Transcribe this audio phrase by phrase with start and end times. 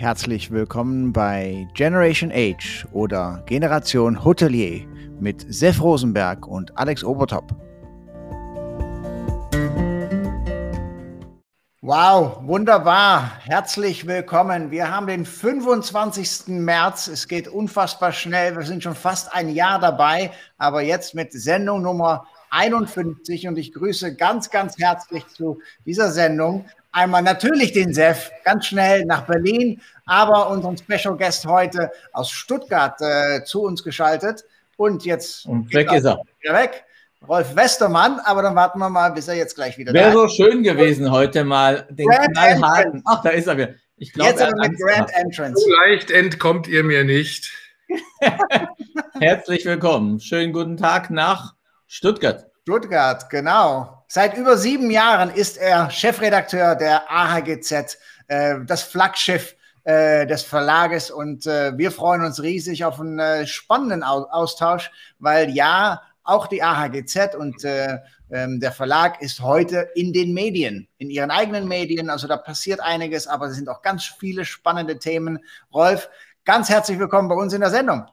[0.00, 4.88] Herzlich willkommen bei Generation Age oder Generation Hotelier
[5.20, 7.54] mit Sef Rosenberg und Alex Obertop.
[11.82, 13.30] Wow, wunderbar.
[13.44, 14.70] Herzlich willkommen.
[14.70, 16.46] Wir haben den 25.
[16.46, 17.06] März.
[17.06, 18.56] Es geht unfassbar schnell.
[18.56, 23.74] Wir sind schon fast ein Jahr dabei, aber jetzt mit Sendung Nummer 51 und ich
[23.74, 29.80] grüße ganz, ganz herzlich zu dieser Sendung einmal natürlich den Sef ganz schnell nach Berlin,
[30.06, 34.44] aber unseren Special Guest heute aus Stuttgart äh, zu uns geschaltet.
[34.76, 36.20] Und jetzt und weg ist er.
[36.40, 36.84] Wieder weg.
[37.28, 40.62] Rolf Westermann, aber dann warten wir mal, bis er jetzt gleich wieder Wäre so schön
[40.62, 43.02] gewesen, heute mal den knallharten.
[43.04, 43.74] Ach, da ist er wieder.
[43.98, 45.62] Ich glaube, jetzt aber mit Grand Entrance.
[45.62, 47.52] So leicht entkommt ihr mir nicht.
[49.20, 50.18] Herzlich willkommen.
[50.18, 51.54] Schönen guten Tag nach
[51.86, 52.46] Stuttgart.
[52.62, 53.99] Stuttgart, genau.
[54.12, 57.96] Seit über sieben Jahren ist er Chefredakteur der AHGZ,
[58.26, 59.54] äh, das Flaggschiff
[59.84, 61.12] äh, des Verlages.
[61.12, 66.48] Und äh, wir freuen uns riesig auf einen äh, spannenden Au Austausch, weil ja, auch
[66.48, 67.98] die AHGZ und äh,
[68.32, 72.10] ähm, der Verlag ist heute in den Medien, in ihren eigenen Medien.
[72.10, 75.38] Also da passiert einiges, aber es sind auch ganz viele spannende Themen.
[75.72, 76.10] Rolf,
[76.44, 78.08] ganz herzlich willkommen bei uns in der Sendung.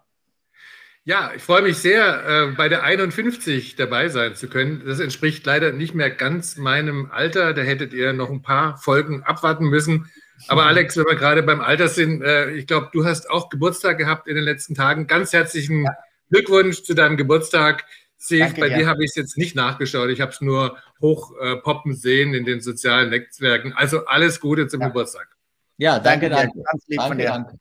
[1.08, 4.84] Ja, ich freue mich sehr, äh, bei der 51 dabei sein zu können.
[4.86, 7.54] Das entspricht leider nicht mehr ganz meinem Alter.
[7.54, 10.12] Da hättet ihr noch ein paar Folgen abwarten müssen.
[10.50, 13.98] Aber Alex, wenn wir gerade beim Alter sind, äh, ich glaube, du hast auch Geburtstag
[13.98, 15.08] gehabt in den letzten Tagen.
[15.08, 15.96] Ganz herzlichen ja.
[16.30, 17.86] Glückwunsch zu deinem Geburtstag.
[18.20, 20.10] Steve, bei dir habe ich es jetzt nicht nachgeschaut.
[20.10, 23.72] Ich habe es nur hochpoppen äh, sehen in den sozialen Netzwerken.
[23.72, 24.88] Also alles Gute zum ja.
[24.88, 25.30] Geburtstag.
[25.78, 26.48] Ja, danke, danke.
[26.48, 26.64] danke.
[26.70, 27.30] Ganz lieb danke, von dir.
[27.30, 27.58] Danke.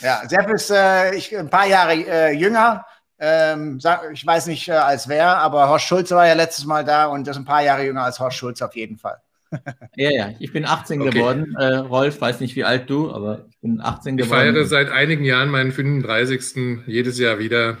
[0.00, 2.84] Ja, Sepp ist äh, ich, ein paar Jahre äh, jünger.
[3.18, 3.78] Ähm,
[4.12, 7.28] ich weiß nicht äh, als wer, aber Horst Schulze war ja letztes Mal da und
[7.28, 9.18] ist ein paar Jahre jünger als Horst Schulze auf jeden Fall.
[9.96, 11.10] ja, ja, ich bin 18 okay.
[11.10, 11.54] geworden.
[11.58, 14.40] Äh, Rolf, weiß nicht, wie alt du, aber ich bin 18 geworden.
[14.40, 16.84] Ich feiere seit einigen Jahren meinen 35.
[16.86, 17.76] jedes Jahr wieder.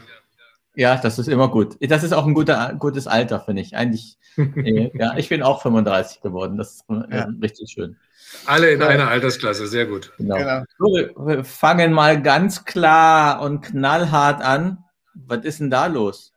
[0.74, 1.76] Ja, das ist immer gut.
[1.80, 3.76] Das ist auch ein guter, gutes Alter, finde ich.
[3.76, 6.56] Eigentlich, äh, ja, ich bin auch 35 geworden.
[6.56, 7.28] Das ist äh, ja.
[7.42, 7.96] richtig schön.
[8.46, 10.12] Alle in einer Altersklasse, sehr gut.
[10.16, 10.36] Genau.
[10.36, 10.62] genau.
[10.78, 14.78] So, wir fangen mal ganz klar und knallhart an.
[15.14, 16.32] Was ist denn da los?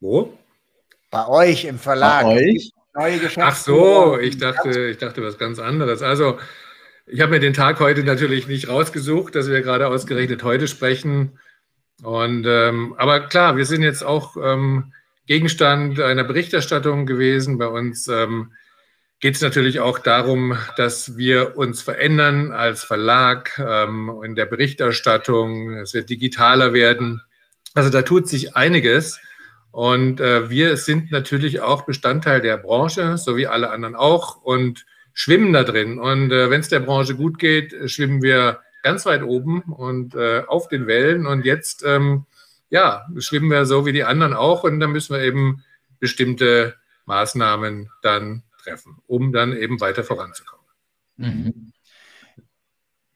[0.00, 0.36] Wo?
[1.10, 2.24] Bei euch im Verlag.
[2.24, 2.72] Bei euch?
[2.92, 6.02] Neue Ach so, ich dachte, ich dachte was ganz anderes.
[6.02, 6.38] Also,
[7.06, 11.38] ich habe mir den Tag heute natürlich nicht rausgesucht, dass wir gerade ausgerechnet heute sprechen.
[12.02, 14.92] Und ähm, aber klar, wir sind jetzt auch ähm,
[15.26, 18.08] Gegenstand einer Berichterstattung gewesen bei uns.
[18.08, 18.52] Ähm,
[19.20, 25.74] geht es natürlich auch darum, dass wir uns verändern als Verlag ähm, in der Berichterstattung.
[25.74, 27.20] Es wird digitaler werden.
[27.74, 29.20] Also da tut sich einiges.
[29.72, 34.86] Und äh, wir sind natürlich auch Bestandteil der Branche, so wie alle anderen auch, und
[35.12, 35.98] schwimmen da drin.
[35.98, 40.44] Und äh, wenn es der Branche gut geht, schwimmen wir ganz weit oben und äh,
[40.46, 41.26] auf den Wellen.
[41.26, 42.26] Und jetzt, ähm,
[42.70, 44.64] ja, schwimmen wir so wie die anderen auch.
[44.64, 45.64] Und dann müssen wir eben
[45.98, 46.76] bestimmte
[47.06, 50.66] Maßnahmen dann treffen, um dann eben weiter voranzukommen.
[51.16, 51.72] Mhm.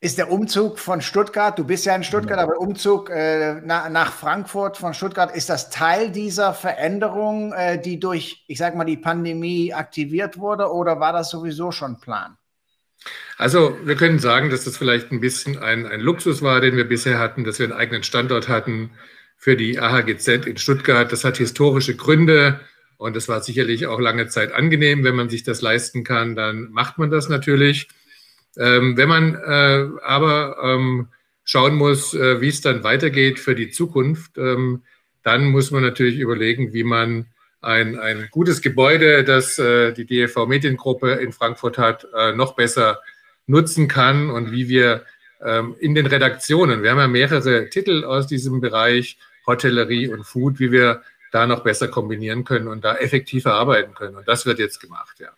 [0.01, 4.13] Ist der Umzug von Stuttgart, du bist ja in Stuttgart, aber Umzug äh, nach, nach,
[4.13, 8.99] Frankfurt von Stuttgart, ist das Teil dieser Veränderung, äh, die durch, ich sage mal, die
[8.99, 12.37] Pandemie aktiviert wurde oder war das sowieso schon Plan?
[13.37, 16.84] Also wir können sagen, dass das vielleicht ein bisschen ein, ein Luxus war, den wir
[16.84, 18.91] bisher hatten, dass wir einen eigenen Standort hatten
[19.37, 21.10] für die AHGZ in Stuttgart.
[21.10, 22.60] Das hat historische Gründe.
[22.97, 25.04] Und es war sicherlich auch lange Zeit angenehm.
[25.04, 27.88] Wenn man sich das leisten kann, dann macht man das natürlich.
[28.56, 31.09] Ähm, wenn man äh, aber ähm,
[31.44, 34.82] schauen muss, äh, wie es dann weitergeht für die Zukunft, ähm,
[35.22, 37.26] dann muss man natürlich überlegen, wie man
[37.65, 43.01] ein, ein gutes Gebäude, das äh, die DFV Mediengruppe in Frankfurt hat, äh, noch besser
[43.47, 45.05] nutzen kann und wie wir
[45.43, 50.59] ähm, in den Redaktionen, wir haben ja mehrere Titel aus diesem Bereich, Hotellerie und Food,
[50.59, 51.03] wie wir
[51.33, 54.17] da noch besser kombinieren können und da effektiver arbeiten können.
[54.17, 55.31] Und das wird jetzt gemacht, ja.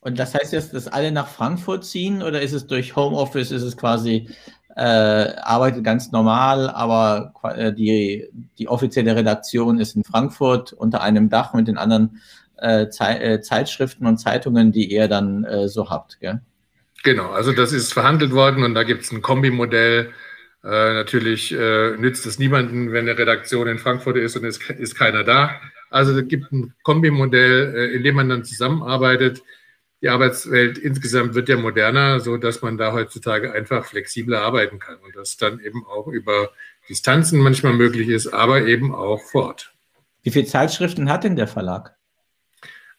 [0.00, 3.62] Und das heißt jetzt, dass alle nach Frankfurt ziehen oder ist es durch Homeoffice, ist
[3.62, 4.28] es quasi,
[4.76, 8.28] äh, arbeitet ganz normal, aber äh, die,
[8.58, 12.22] die offizielle Redaktion ist in Frankfurt unter einem Dach mit den anderen
[12.56, 16.40] äh, Ze äh, Zeitschriften und Zeitungen, die ihr dann äh, so habt, gell?
[17.02, 20.10] Genau, also das ist verhandelt worden und da gibt es ein Kombimodell,
[20.62, 25.24] äh, natürlich nützt es niemanden, wenn eine Redaktion in Frankfurt ist und es ist keiner
[25.24, 25.50] da.
[25.90, 29.42] Also es gibt ein Kombimodell, in dem man dann zusammenarbeitet.
[30.02, 34.96] Die Arbeitswelt insgesamt wird ja moderner, so dass man da heutzutage einfach flexibler arbeiten kann
[34.96, 36.50] und das dann eben auch über
[36.88, 39.72] Distanzen manchmal möglich ist, aber eben auch vor Ort.
[40.24, 41.94] Wie viele Zeitschriften hat denn der Verlag?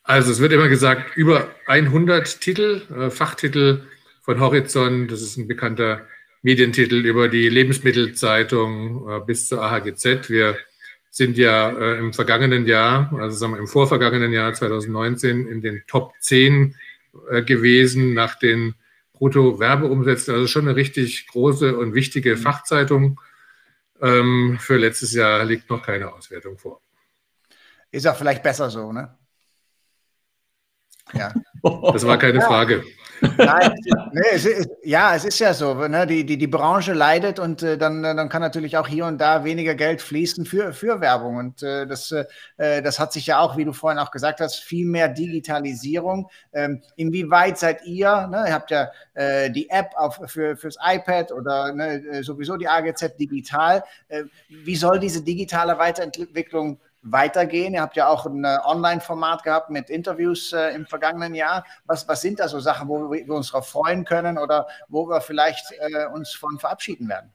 [0.04, 3.82] Also es wird immer gesagt, über 100 Titel, äh, Fachtitel
[4.22, 6.08] von Horizont, das ist ein bekannter
[6.42, 10.30] Medientitel über die Lebensmittelzeitung äh, bis zur AHGZ.
[10.30, 10.58] Wir
[11.10, 15.84] sind ja äh, im vergangenen Jahr, also sagen wir im vorvergangenen Jahr 2019 in den
[15.88, 16.74] Top 10 äh,
[17.46, 18.76] gewesen nach den
[19.14, 20.34] Brutto-Werbeumsätzen.
[20.34, 22.40] Also schon eine richtig große und wichtige mhm.
[22.40, 23.22] Fachzeitung.
[24.02, 26.82] Ähm, für letztes Jahr liegt noch keine Auswertung vor.
[27.92, 29.16] Ist auch vielleicht besser so, ne?
[31.14, 31.34] Ja.
[31.62, 32.84] Das war keine Frage.
[33.38, 33.74] Nein,
[34.12, 35.74] nee, es ist, ja, es ist ja so.
[35.88, 36.06] Ne?
[36.06, 39.44] Die, die, die Branche leidet und äh, dann, dann kann natürlich auch hier und da
[39.46, 41.38] weniger Geld fließen für, für Werbung.
[41.38, 44.58] Und äh, das, äh, das hat sich ja auch, wie du vorhin auch gesagt hast,
[44.60, 46.30] viel mehr Digitalisierung.
[46.52, 48.46] Ähm, inwieweit seid ihr, ne?
[48.48, 52.68] ihr habt ja äh, die App auf, für, fürs iPad oder ne, äh, sowieso die
[52.68, 53.84] AGZ digital.
[54.10, 57.74] Äh, wie soll diese digitale Weiterentwicklung weitergehen?
[57.74, 61.66] Ihr habt ja auch ein äh, Online-Format gehabt mit Interviews äh, im vergangenen Jahr.
[61.86, 65.08] Was, was sind da so Sachen, wo wir, wir uns darauf freuen können oder wo
[65.08, 67.32] wir vielleicht äh, uns von verabschieden werden?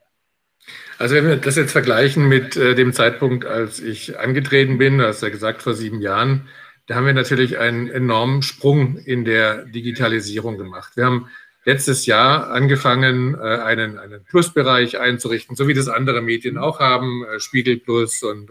[0.99, 5.06] Also wenn wir das jetzt vergleichen mit äh, dem Zeitpunkt, als ich angetreten bin, du
[5.06, 6.49] hast ja gesagt vor sieben Jahren,
[6.87, 10.97] da haben wir natürlich einen enormen Sprung in der Digitalisierung gemacht.
[10.97, 11.29] Wir haben
[11.65, 17.25] letztes Jahr angefangen, äh, einen, einen Plusbereich einzurichten, so wie das andere Medien auch haben,
[17.25, 18.50] äh, Spiegel Plus und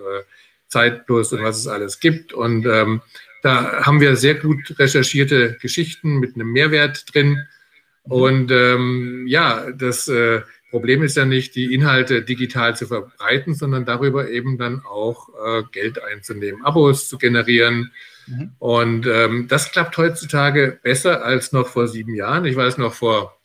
[0.68, 2.34] Zeitplus und was es alles gibt.
[2.34, 3.02] Und ähm,
[3.44, 7.46] da haben wir sehr gut recherchierte Geschichten mit einem Mehrwert drin.
[8.04, 13.86] Und ähm, ja, das äh, Problem ist ja nicht, die Inhalte digital zu verbreiten, sondern
[13.86, 17.92] darüber eben dann auch äh, Geld einzunehmen, Abos zu generieren.
[18.28, 18.52] Mhm.
[18.60, 22.46] Und ähm, das klappt heutzutage besser als noch vor sieben Jahren.
[22.46, 23.38] Ich weiß noch, vor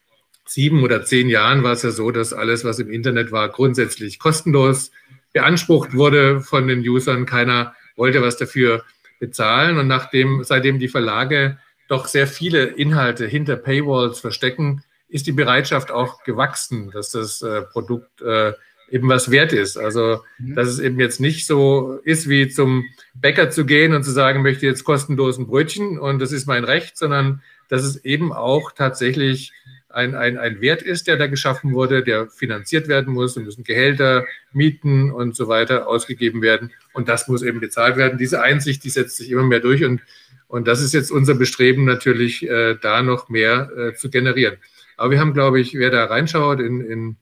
[0.45, 4.19] sieben oder zehn Jahren war es ja so, dass alles, was im Internet war, grundsätzlich
[4.19, 4.91] kostenlos
[5.33, 7.27] beansprucht wurde von den Usern.
[7.27, 8.85] Keiner wollte was dafür
[9.19, 9.79] bezahlen.
[9.79, 11.59] Und nachdem, seitdem die Verlage
[11.89, 17.63] doch sehr viele Inhalte hinter Paywalls verstecken, ist die Bereitschaft auch gewachsen, dass das äh,
[17.63, 18.53] Produkt äh,
[18.91, 19.77] eben was wert ist.
[19.77, 20.55] Also, mhm.
[20.55, 24.39] dass es eben jetzt nicht so ist, wie zum Bäcker zu gehen und zu sagen,
[24.39, 28.33] ich möchte jetzt kostenlos ein Brötchen und das ist mein Recht, sondern dass es eben
[28.33, 29.53] auch tatsächlich
[29.93, 33.37] ein, ein, ein Wert ist, der da geschaffen wurde, der finanziert werden muss.
[33.37, 36.73] Es müssen Gehälter, Mieten und so weiter ausgegeben werden.
[36.93, 38.19] Und das muss eben bezahlt werden.
[38.19, 39.85] Diese Einsicht, die setzt sich immer mehr durch.
[39.85, 40.01] Und,
[40.49, 44.57] und das ist jetzt unser Bestreben natürlich, äh, da noch mehr äh, zu generieren.
[44.97, 47.17] Aber wir haben, glaube ich, wer da reinschaut in, in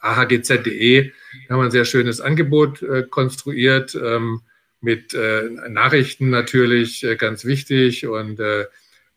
[0.00, 1.12] ahgz.de,
[1.48, 3.94] haben ein sehr schönes Angebot äh, konstruiert.
[3.94, 4.42] Ähm,
[4.80, 8.66] mit äh, Nachrichten natürlich äh, ganz wichtig und äh,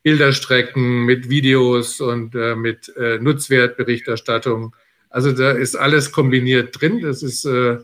[0.03, 4.75] Bilderstrecken, mit Videos und äh, mit äh, Nutzwertberichterstattung.
[5.09, 7.01] Also da ist alles kombiniert drin.
[7.01, 7.77] Das ist äh,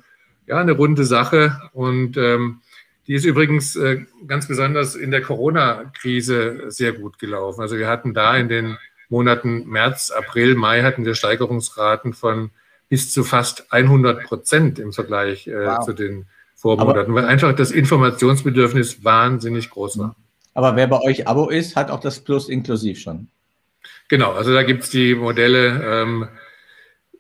[0.48, 2.60] ja eine runde Sache und ähm,
[3.08, 7.62] die ist übrigens äh, ganz besonders in der Corona-Krise sehr gut gelaufen.
[7.62, 8.78] Also wir hatten da in den
[9.10, 12.52] Monaten März, April, Mai hatten wir Steigerungsraten von
[12.90, 15.86] bis zu fast 100 Prozent im Vergleich äh, wow.
[15.86, 16.26] zu den
[16.56, 20.16] Vormonaten, weil einfach das Informationsbedürfnis wahnsinnig groß war.
[20.60, 23.30] Aber wer bei euch Abo ist, hat auch das Plus inklusiv schon.
[24.10, 26.28] Genau, also da gibt es die Modelle, ähm,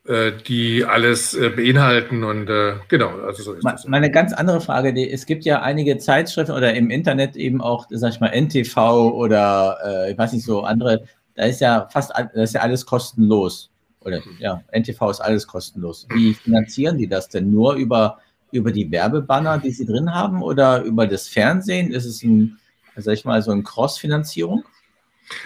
[0.06, 3.86] äh, die alles äh, beinhalten und äh, genau, also so ist das.
[3.88, 7.86] Meine ganz andere Frage, die, es gibt ja einige Zeitschriften oder im Internet eben auch,
[7.92, 8.76] sag ich mal, NTV
[9.14, 12.86] oder äh, ich weiß nicht so andere, da ist ja fast da ist ja alles
[12.86, 13.70] kostenlos.
[14.02, 16.06] Oder ja, NTV ist alles kostenlos.
[16.14, 17.52] Wie finanzieren die das denn?
[17.52, 18.18] Nur über,
[18.52, 21.94] über die Werbebanner, die sie drin haben oder über das Fernsehen?
[21.94, 22.60] Ist es ein
[23.02, 24.64] sag ich mal, so eine Cross-Finanzierung?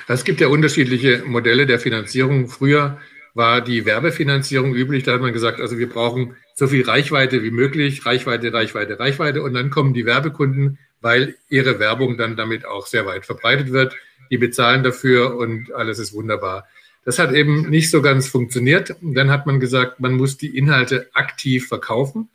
[0.07, 2.48] Es gibt ja unterschiedliche Modelle der Finanzierung.
[2.48, 3.00] Früher
[3.33, 5.03] war die Werbefinanzierung üblich.
[5.03, 9.41] Da hat man gesagt, also wir brauchen so viel Reichweite wie möglich, Reichweite, Reichweite, Reichweite.
[9.41, 13.95] Und dann kommen die Werbekunden, weil ihre Werbung dann damit auch sehr weit verbreitet wird.
[14.31, 16.67] Die bezahlen dafür und alles ist wunderbar.
[17.05, 18.95] Das hat eben nicht so ganz funktioniert.
[19.01, 22.29] Und dann hat man gesagt, man muss die Inhalte aktiv verkaufen.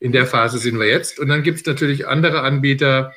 [0.00, 1.18] In der Phase sind wir jetzt.
[1.18, 3.12] Und dann gibt es natürlich andere Anbieter,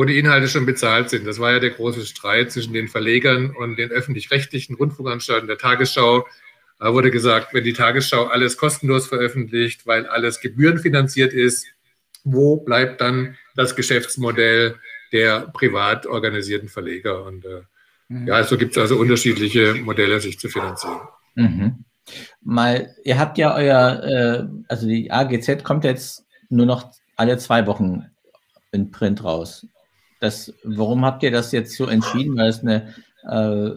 [0.00, 1.26] wo die Inhalte schon bezahlt sind.
[1.26, 6.26] Das war ja der große Streit zwischen den Verlegern und den öffentlich-rechtlichen Rundfunkanstalten der Tagesschau.
[6.78, 11.66] Da wurde gesagt, wenn die Tagesschau alles kostenlos veröffentlicht, weil alles gebührenfinanziert ist,
[12.24, 14.76] wo bleibt dann das Geschäftsmodell
[15.12, 17.22] der privat organisierten Verleger?
[17.26, 17.60] Und äh,
[18.08, 18.26] mhm.
[18.26, 21.00] ja, so gibt es also unterschiedliche Modelle, sich zu finanzieren.
[21.34, 21.84] Mhm.
[22.40, 27.66] Mal, ihr habt ja euer, äh, also die AGZ kommt jetzt nur noch alle zwei
[27.66, 28.06] Wochen
[28.72, 29.66] in Print raus.
[30.20, 32.36] Das, warum habt ihr das jetzt so entschieden?
[32.36, 32.94] Weil es eine,
[33.28, 33.70] äh,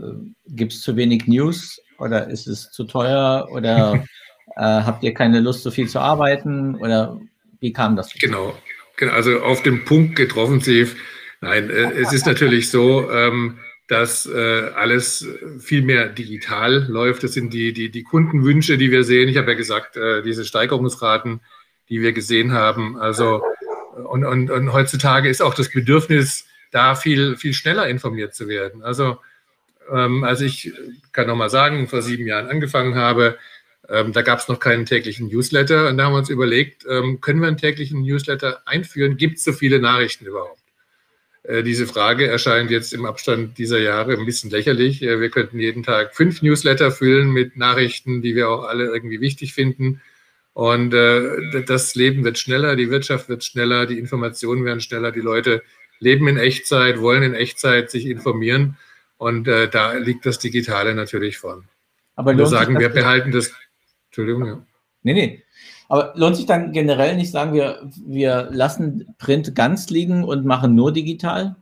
[0.48, 4.04] gibt es zu wenig News oder ist es zu teuer oder
[4.56, 7.20] äh, habt ihr keine Lust, so viel zu arbeiten oder
[7.60, 8.14] wie kam das?
[8.14, 8.54] Genau,
[8.98, 10.92] genau also auf den Punkt getroffen, Steve.
[11.40, 15.28] Nein, äh, es ist natürlich so, ähm, dass äh, alles
[15.60, 17.24] viel mehr digital läuft.
[17.24, 19.30] Das sind die, die, die Kundenwünsche, die wir sehen.
[19.30, 21.42] Ich habe ja gesagt, äh, diese Steigerungsraten,
[21.90, 22.98] die wir gesehen haben.
[22.98, 23.44] Also
[23.96, 28.84] und, und, und heutzutage ist auch das Bedürfnis, da viel, viel schneller informiert zu werden.
[28.84, 29.18] Also
[29.92, 30.72] ähm, als ich,
[31.12, 33.38] kann noch mal sagen, vor sieben Jahren angefangen habe,
[33.90, 37.20] ähm, da gab es noch keinen täglichen Newsletter und da haben wir uns überlegt, ähm,
[37.22, 39.18] können wir einen täglichen Newsletter einführen?
[39.18, 40.60] Gibt es so viele Nachrichten überhaupt?
[41.44, 45.02] Äh, diese Frage erscheint jetzt im Abstand dieser Jahre ein bisschen lächerlich.
[45.04, 49.20] Äh, wir könnten jeden Tag fünf Newsletter füllen mit Nachrichten, die wir auch alle irgendwie
[49.20, 50.02] wichtig finden.
[50.54, 55.20] Und äh, das Leben wird schneller, die Wirtschaft wird schneller, die Informationen werden schneller, die
[55.20, 55.64] Leute
[56.00, 58.78] leben in Echtzeit, wollen in Echtzeit sich informieren.
[59.18, 61.68] Und äh, da liegt das Digitale natürlich vorn.
[62.16, 63.52] Aber wir sagen, wir behalten das.
[64.08, 64.66] Entschuldigung, ja.
[65.02, 65.44] Nee, nee.
[65.90, 70.76] Aber lohnt sich dann generell nicht sagen, wir, wir lassen Print ganz liegen und machen
[70.76, 71.56] nur digital?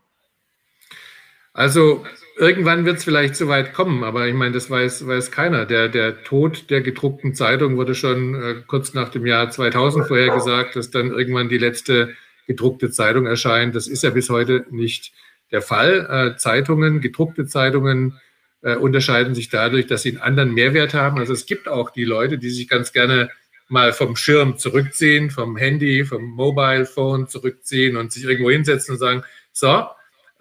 [1.54, 2.06] Also
[2.42, 5.66] irgendwann wird es vielleicht so weit kommen, aber ich meine, das weiß, weiß keiner.
[5.66, 10.34] Der, der Tod der gedruckten Zeitung wurde schon äh, kurz nach dem Jahr 2000 vorher
[10.34, 12.16] gesagt, dass dann irgendwann die letzte
[12.48, 13.76] gedruckte Zeitung erscheint.
[13.76, 15.14] Das ist ja bis heute nicht
[15.52, 16.34] der Fall.
[16.34, 18.20] Äh, Zeitungen, gedruckte Zeitungen
[18.62, 21.20] äh, unterscheiden sich dadurch, dass sie einen anderen Mehrwert haben.
[21.20, 23.30] Also es gibt auch die Leute, die sich ganz gerne
[23.68, 29.00] mal vom Schirm zurückziehen, vom Handy, vom Mobile Phone zurückziehen und sich irgendwo hinsetzen und
[29.00, 29.86] sagen, so,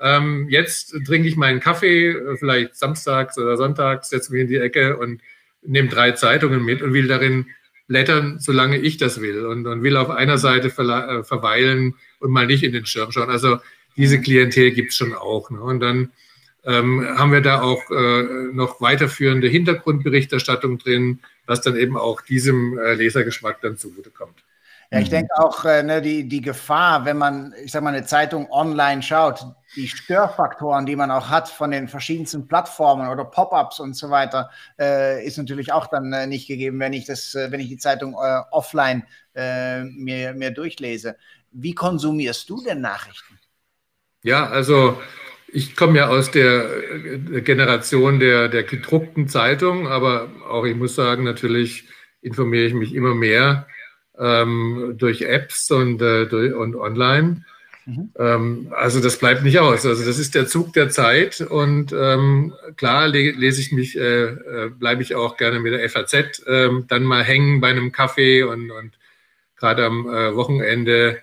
[0.01, 4.57] ähm, jetzt trinke ich meinen Kaffee, äh, vielleicht samstags oder sonntags, setze mich in die
[4.57, 5.21] Ecke und
[5.63, 7.47] nehme drei Zeitungen mit und will darin
[7.87, 12.47] blättern, solange ich das will und, und will auf einer Seite äh, verweilen und mal
[12.47, 13.31] nicht in den Schirm schauen.
[13.31, 13.59] Also
[13.97, 15.51] diese Klientel gibt es schon auch.
[15.51, 15.61] Ne?
[15.61, 16.11] Und dann
[16.65, 22.79] ähm, haben wir da auch äh, noch weiterführende Hintergrundberichterstattung drin, was dann eben auch diesem
[22.79, 24.45] äh, Lesergeschmack dann zugutekommt.
[24.93, 25.11] Ja, ich mhm.
[25.11, 29.03] denke auch, äh, ne, die, die Gefahr, wenn man, ich sag mal, eine Zeitung online
[29.03, 29.45] schaut,
[29.77, 34.51] die Störfaktoren, die man auch hat von den verschiedensten Plattformen oder Pop-ups und so weiter,
[34.81, 37.77] äh, ist natürlich auch dann äh, nicht gegeben, wenn ich das, äh, wenn ich die
[37.77, 39.05] Zeitung äh, offline
[39.37, 41.17] äh, mir, mir durchlese.
[41.53, 43.39] Wie konsumierst du denn Nachrichten?
[44.23, 45.01] Ja, also
[45.47, 46.69] ich komme ja aus der
[47.43, 51.85] Generation der, der gedruckten Zeitung, aber auch ich muss sagen, natürlich
[52.23, 53.67] informiere ich mich immer mehr
[54.21, 57.45] ähm, durch Apps und, äh, durch, und online.
[57.87, 58.11] Mhm.
[58.19, 59.87] Ähm, also das bleibt nicht aus.
[59.87, 64.25] Also das ist der Zug der Zeit und ähm, klar le lese ich mich, äh,
[64.25, 66.15] äh, bleibe ich auch gerne mit der FAZ
[66.47, 68.99] äh, dann mal hängen bei einem Kaffee und, und
[69.57, 71.19] gerade am äh, Wochenende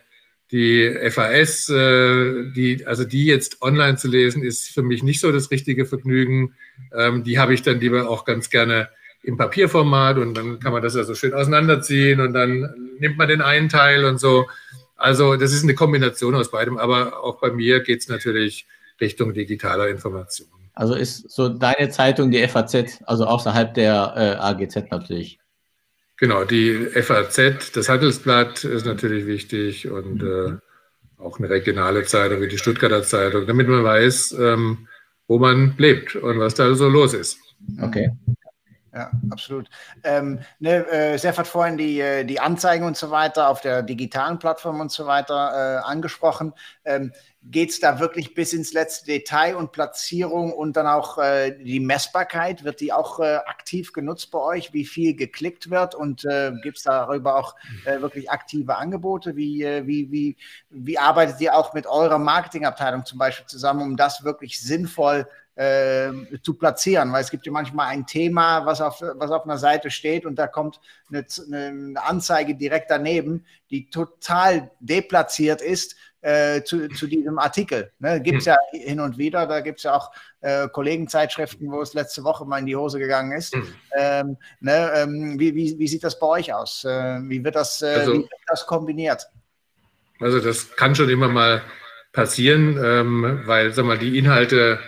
[0.52, 5.32] die FAS, äh, die, also die jetzt online zu lesen, ist für mich nicht so
[5.32, 6.56] das richtige Vergnügen.
[6.94, 8.90] Ähm, die habe ich dann lieber auch ganz gerne
[9.24, 13.28] im Papierformat und dann kann man das ja so schön auseinanderziehen und dann nimmt man
[13.28, 14.48] den einen Teil und so.
[14.96, 18.68] Also das ist eine Kombination aus beidem, aber auch bei mir geht es natürlich
[19.00, 20.48] Richtung digitaler Information.
[20.74, 25.40] Also ist so deine Zeitung die FAZ, also außerhalb der äh, AGZ natürlich.
[26.18, 30.58] Genau, die FAZ, das Handelsblatt ist natürlich wichtig und äh,
[31.18, 34.88] auch eine regionale Zeitung wie die Stuttgarter Zeitung, damit man weiß, ähm,
[35.28, 37.40] wo man lebt und was da so los ist.
[37.82, 38.12] Okay
[38.98, 39.70] ja, absolut.
[40.04, 43.84] Ähm, ne, äh, Sef hat vorhin die, äh, die Anzeigen und so weiter auf der
[43.84, 46.54] digitalen Plattform und so weiter äh, angesprochen.
[46.84, 47.14] Ähm,
[47.50, 51.80] Geht es da wirklich bis ins letzte Detail und Platzierung und dann auch äh, die
[51.80, 52.66] Messbarkeit?
[52.66, 55.96] Wird die auch äh, aktiv genutzt bei euch, wie viel geklickt wird?
[55.96, 56.28] Und
[56.64, 59.38] gibt es darüber auch wirklich aktive Angebote?
[59.38, 60.38] Wie, wie, wie,
[60.70, 65.47] wie arbeitet ihr auch mit eurer Marketingabteilung zum Beispiel zusammen, um das wirklich sinnvoll zu
[65.58, 66.12] äh,
[66.44, 69.90] zu platzieren, weil es gibt ja manchmal ein Thema, was auf, was auf einer Seite
[69.90, 76.88] steht und da kommt eine, eine Anzeige direkt daneben, die total deplatziert ist äh, zu,
[76.90, 77.92] zu diesem Artikel.
[77.98, 78.22] Ne?
[78.22, 78.54] Gibt es hm.
[78.54, 80.12] ja hin und wieder, da gibt es ja auch
[80.42, 83.56] äh, Kollegenzeitschriften, wo es letzte Woche mal in die Hose gegangen ist.
[83.56, 83.74] Mhm.
[83.98, 84.92] Ähm, ne?
[84.96, 86.84] ähm, wie, wie, wie, sieht das bei euch aus?
[86.86, 89.28] Äh, wie, wird das, äh, also, wie wird das kombiniert?
[90.20, 91.64] Also das kann schon immer mal
[92.12, 94.80] passieren, ähm, weil sag mal, die Inhalte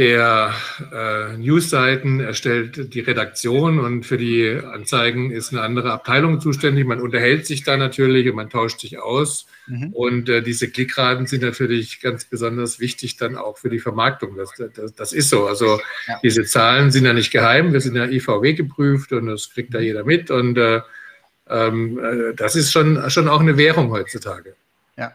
[0.00, 0.54] der
[0.94, 6.86] äh, Newsseiten erstellt die Redaktion und für die Anzeigen ist eine andere Abteilung zuständig.
[6.86, 9.44] Man unterhält sich da natürlich und man tauscht sich aus.
[9.66, 9.92] Mhm.
[9.92, 14.38] Und äh, diese Klickraten sind natürlich ganz besonders wichtig dann auch für die Vermarktung.
[14.38, 15.46] Das, das, das ist so.
[15.46, 15.78] Also
[16.08, 16.18] ja.
[16.22, 17.74] diese Zahlen sind ja nicht geheim.
[17.74, 19.84] Wir sind ja IVW geprüft und das kriegt da mhm.
[19.84, 20.30] jeder mit.
[20.30, 20.80] Und äh,
[21.50, 24.54] ähm, äh, das ist schon, schon auch eine Währung heutzutage.
[24.96, 25.12] Ja.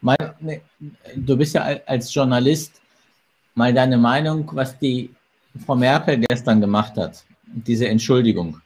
[0.00, 0.60] Mein, ne,
[1.16, 2.80] du bist ja als Journalist
[3.54, 5.10] mal deine Meinung, was die
[5.64, 8.60] Frau Merkel gestern gemacht hat, diese Entschuldigung.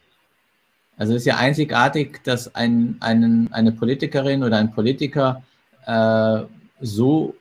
[0.97, 5.43] Also es ist ja einzigartig, dass ein, einen, eine Politikerin oder ein Politiker
[5.85, 6.41] äh,
[6.81, 7.35] so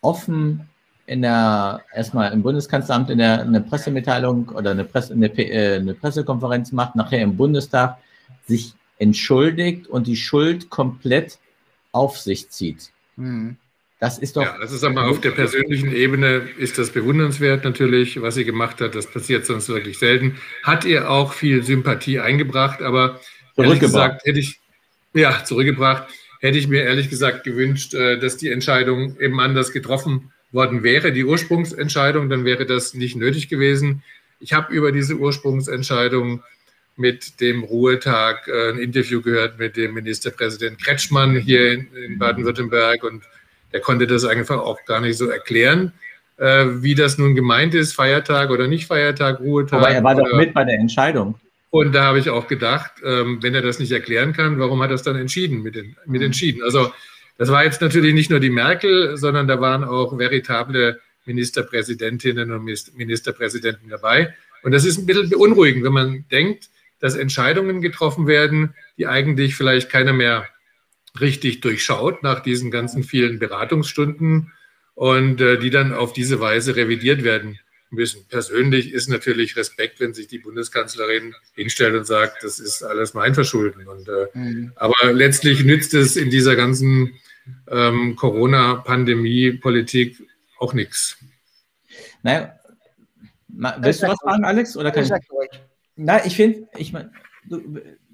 [0.00, 0.68] offen
[1.06, 5.94] in der, erstmal im Bundeskanzleramt in der, eine Pressemitteilung oder eine, Presse, eine, äh, eine
[5.94, 7.98] Pressekonferenz macht, nachher im Bundestag
[8.46, 11.38] sich entschuldigt und die Schuld komplett
[11.90, 12.92] auf sich zieht.
[13.16, 13.56] Mhm.
[14.02, 14.42] Das ist doch.
[14.42, 18.80] Ja, das ist aber auf der persönlichen Ebene ist das bewundernswert natürlich, was sie gemacht
[18.80, 18.96] hat.
[18.96, 20.40] Das passiert sonst wirklich selten.
[20.64, 23.20] Hat ihr auch viel Sympathie eingebracht, aber
[23.56, 24.58] ehrlich gesagt hätte ich,
[25.14, 26.08] ja, zurückgebracht,
[26.40, 31.12] hätte ich mir ehrlich gesagt gewünscht, äh, dass die Entscheidung eben anders getroffen worden wäre,
[31.12, 34.02] die Ursprungsentscheidung, dann wäre das nicht nötig gewesen.
[34.40, 36.42] Ich habe über diese Ursprungsentscheidung
[36.96, 43.04] mit dem Ruhetag äh, ein Interview gehört mit dem Ministerpräsident Kretschmann hier in, in Baden-Württemberg
[43.04, 43.22] und
[43.72, 45.92] der konnte das einfach auch gar nicht so erklären,
[46.36, 49.78] äh, wie das nun gemeint ist, Feiertag oder nicht Feiertag, Ruhetag.
[49.80, 51.36] Aber er war doch mit bei der Entscheidung.
[51.70, 54.90] Und da habe ich auch gedacht, ähm, wenn er das nicht erklären kann, warum hat
[54.90, 56.62] er es dann entschieden, mit, den, mit entschieden?
[56.62, 56.92] Also
[57.38, 62.64] das war jetzt natürlich nicht nur die Merkel, sondern da waren auch veritable Ministerpräsidentinnen und
[62.94, 64.34] Ministerpräsidenten dabei.
[64.62, 66.68] Und das ist ein bisschen beunruhigend, wenn man denkt,
[67.00, 70.46] dass Entscheidungen getroffen werden, die eigentlich vielleicht keiner mehr
[71.20, 74.52] richtig durchschaut nach diesen ganzen vielen Beratungsstunden
[74.94, 77.58] und äh, die dann auf diese Weise revidiert werden
[77.90, 78.26] müssen.
[78.28, 83.34] Persönlich ist natürlich Respekt, wenn sich die Bundeskanzlerin hinstellt und sagt, das ist alles mein
[83.34, 83.86] Verschulden.
[83.86, 84.72] Und, äh, mhm.
[84.76, 87.14] Aber letztlich nützt es in dieser ganzen
[87.68, 90.26] ähm, Corona-Pandemie-Politik
[90.58, 91.18] auch nichts.
[92.22, 92.58] Naja,
[93.48, 94.76] willst du was fragen, Alex?
[94.76, 95.10] Oder kann ich?
[95.96, 97.10] Na, ich finde, ich meine,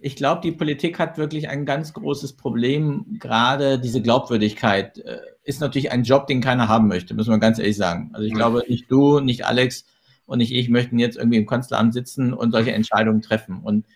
[0.01, 3.05] ich glaube, die Politik hat wirklich ein ganz großes Problem.
[3.19, 7.59] Gerade diese Glaubwürdigkeit äh, ist natürlich ein Job, den keiner haben möchte, müssen wir ganz
[7.59, 8.11] ehrlich sagen.
[8.13, 9.87] Also ich glaube, nicht du, nicht Alex
[10.27, 13.61] und nicht ich möchten jetzt irgendwie im Kanzleramt sitzen und solche Entscheidungen treffen.
[13.63, 13.87] Und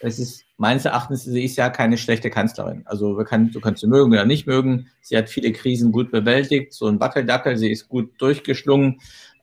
[0.00, 2.82] es ist meines Erachtens, sie ist ja keine schlechte Kanzlerin.
[2.84, 4.88] Also kann, du kannst sie mögen oder nicht mögen.
[5.00, 9.00] Sie hat viele Krisen gut bewältigt, so ein Wackeldackel, sie ist gut durchgeschlungen.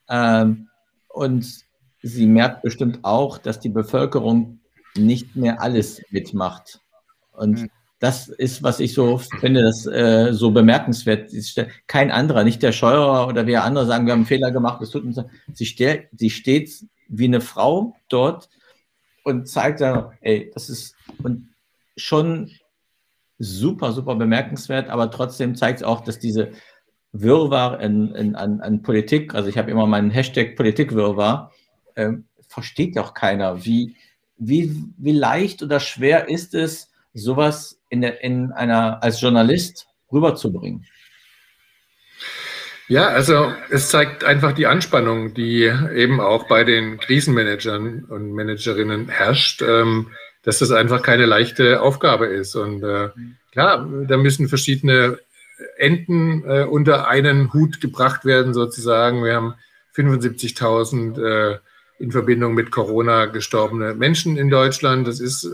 [0.09, 0.69] Ähm,
[1.09, 1.45] und
[2.01, 4.59] sie merkt bestimmt auch, dass die Bevölkerung
[4.97, 6.79] nicht mehr alles mitmacht.
[7.31, 7.69] Und mhm.
[7.99, 11.31] das ist, was ich so finde, das äh, so bemerkenswert.
[11.87, 14.91] Kein anderer, nicht der Scheurer oder wer andere sagen, wir haben einen Fehler gemacht, das
[14.91, 15.19] tut uns.
[15.53, 18.49] Sie, stell, sie steht wie eine Frau dort
[19.23, 21.49] und zeigt da, ey, das ist und
[21.95, 22.51] schon
[23.39, 26.51] super, super bemerkenswert, aber trotzdem zeigt es auch, dass diese
[27.11, 31.51] Wirrwarr in, in, an, an Politik, also ich habe immer meinen Hashtag Politikwirrwarr,
[31.95, 32.13] äh,
[32.47, 33.95] versteht auch keiner, wie,
[34.47, 40.85] wie, wie leicht oder schwer ist es, sowas in, der, in einer, als Journalist rüberzubringen?
[42.87, 49.09] Ja, also es zeigt einfach die Anspannung, die eben auch bei den Krisenmanagern und Managerinnen
[49.09, 50.11] herrscht, ähm,
[50.43, 52.55] dass das einfach keine leichte Aufgabe ist.
[52.55, 53.09] Und äh,
[53.51, 55.17] klar, da müssen verschiedene
[55.77, 59.23] Enden äh, unter einen Hut gebracht werden, sozusagen.
[59.23, 59.53] Wir haben
[59.95, 61.59] 75.000 äh,
[61.99, 65.07] in Verbindung mit Corona gestorbene Menschen in Deutschland.
[65.07, 65.49] Das ist, äh,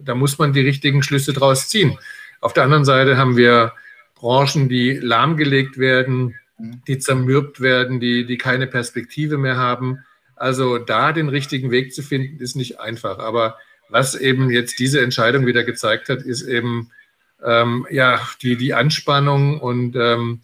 [0.00, 1.98] da muss man die richtigen Schlüsse draus ziehen.
[2.40, 3.72] Auf der anderen Seite haben wir
[4.14, 9.98] Branchen, die lahmgelegt werden, die zermürbt werden, die, die keine Perspektive mehr haben.
[10.36, 13.18] Also da den richtigen Weg zu finden, ist nicht einfach.
[13.18, 13.56] Aber
[13.88, 16.90] was eben jetzt diese Entscheidung wieder gezeigt hat, ist eben
[17.44, 20.40] ähm, ja die, die Anspannung und ähm,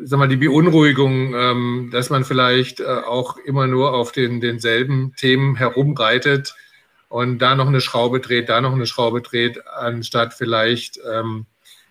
[0.00, 5.14] sag mal, die Beunruhigung, ähm, dass man vielleicht äh, auch immer nur auf den, denselben
[5.16, 6.54] Themen herumreitet
[7.08, 11.46] und da noch eine Schraube dreht, da noch eine Schraube dreht, anstatt vielleicht ähm,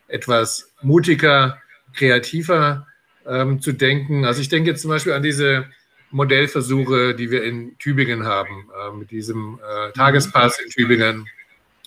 [0.08, 1.60] etwas mutiger,
[1.94, 2.88] kreativer
[3.28, 4.26] ähm, zu denken.
[4.26, 5.66] Also ich denke jetzt zum Beispiel an diese
[6.10, 11.28] Modellversuche, die wir in Tübingen haben, äh, mit diesem äh, Tagespass in Tübingen.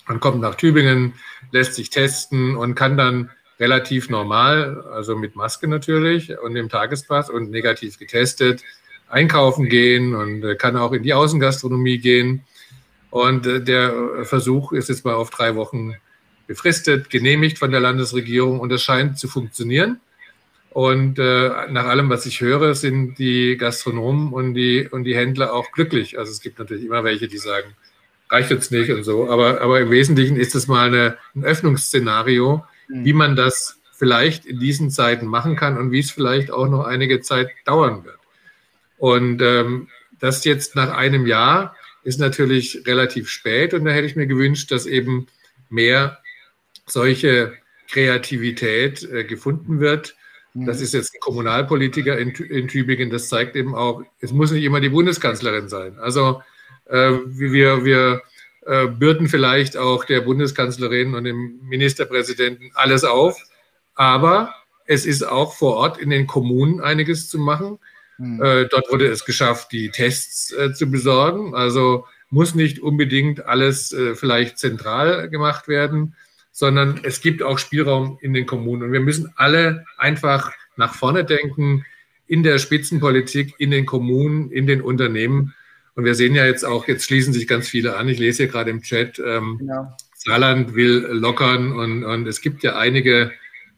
[0.07, 1.13] Man kommt nach Tübingen,
[1.51, 7.29] lässt sich testen und kann dann relativ normal, also mit Maske natürlich und dem Tagespass
[7.29, 8.61] und negativ getestet,
[9.09, 12.43] einkaufen gehen und äh, kann auch in die Außengastronomie gehen.
[13.11, 15.93] Und äh, der Versuch ist jetzt mal auf drei Wochen
[16.47, 19.99] befristet, genehmigt von der Landesregierung und es scheint zu funktionieren.
[20.71, 25.53] Und äh, nach allem, was ich höre, sind die Gastronomen und die, und die Händler
[25.53, 26.19] auch glücklich.
[26.19, 27.69] Also es gibt natürlich immer welche, die sagen,
[28.29, 29.29] reicht uns nicht und so.
[29.29, 34.59] Aber, aber im Wesentlichen ist es mal eine, ein Öffnungsszenario, wie man das vielleicht in
[34.59, 38.19] diesen Zeiten machen kann und wie es vielleicht auch noch einige Zeit dauern wird.
[38.97, 39.87] Und ähm,
[40.19, 44.71] das jetzt nach einem Jahr ist natürlich relativ spät und da hätte ich mir gewünscht,
[44.71, 45.27] dass eben
[45.69, 46.19] mehr
[46.85, 47.53] solche
[47.89, 50.15] Kreativität äh, gefunden wird
[50.55, 53.09] das ist jetzt ein Kommunalpolitiker in, in, Tübingen.
[53.09, 55.99] Das zeigt eben auch, es muss nicht immer die Bundeskanzlerin sein.
[55.99, 56.41] Also
[56.85, 58.21] äh, wir, wir
[58.65, 63.37] äh, bürden vielleicht auch der Bundeskanzlerin und dem Ministerpräsidenten alles auf.
[63.95, 64.53] Aber
[64.85, 67.79] es ist auch vor Ort in den Kommunen einiges zu machen.
[68.17, 68.41] Mhm.
[68.41, 71.55] Äh, dort wurde es geschafft, die Tests äh, zu besorgen.
[71.55, 76.15] Also muss nicht unbedingt alles äh, vielleicht zentral gemacht werden,
[76.51, 78.83] sondern es gibt auch Spielraum in den Kommunen.
[78.83, 81.85] Und wir müssen alle einfach nach vorne denken
[82.27, 85.53] in der Spitzenpolitik, in den Kommunen, in den Unternehmen.
[85.95, 88.07] Und wir sehen ja jetzt auch, jetzt schließen sich ganz viele an.
[88.09, 89.93] Ich lese hier gerade im Chat, ähm, genau.
[90.15, 93.31] Saarland will lockern und, und es gibt ja einige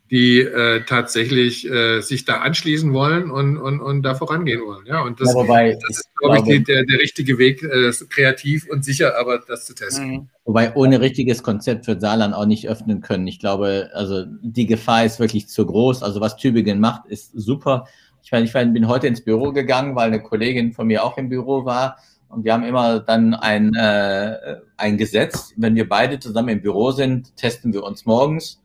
[0.09, 4.85] die äh, tatsächlich äh, sich da anschließen wollen und, und, und da vorangehen wollen.
[4.85, 7.91] Ja, und das, ja, wobei, das ist, glaube ich, die, der, der richtige Weg, äh,
[8.09, 10.09] kreativ und sicher, aber das zu testen.
[10.09, 10.29] Mhm.
[10.45, 13.27] Wobei ohne richtiges Konzept wird Saarland auch nicht öffnen können.
[13.27, 16.03] Ich glaube, also die Gefahr ist wirklich zu groß.
[16.03, 17.87] Also was Tübingen macht, ist super.
[18.27, 21.29] Ich, meine, ich bin heute ins Büro gegangen, weil eine Kollegin von mir auch im
[21.29, 21.97] Büro war.
[22.27, 26.91] Und wir haben immer dann ein, äh, ein Gesetz, wenn wir beide zusammen im Büro
[26.91, 28.59] sind, testen wir uns morgens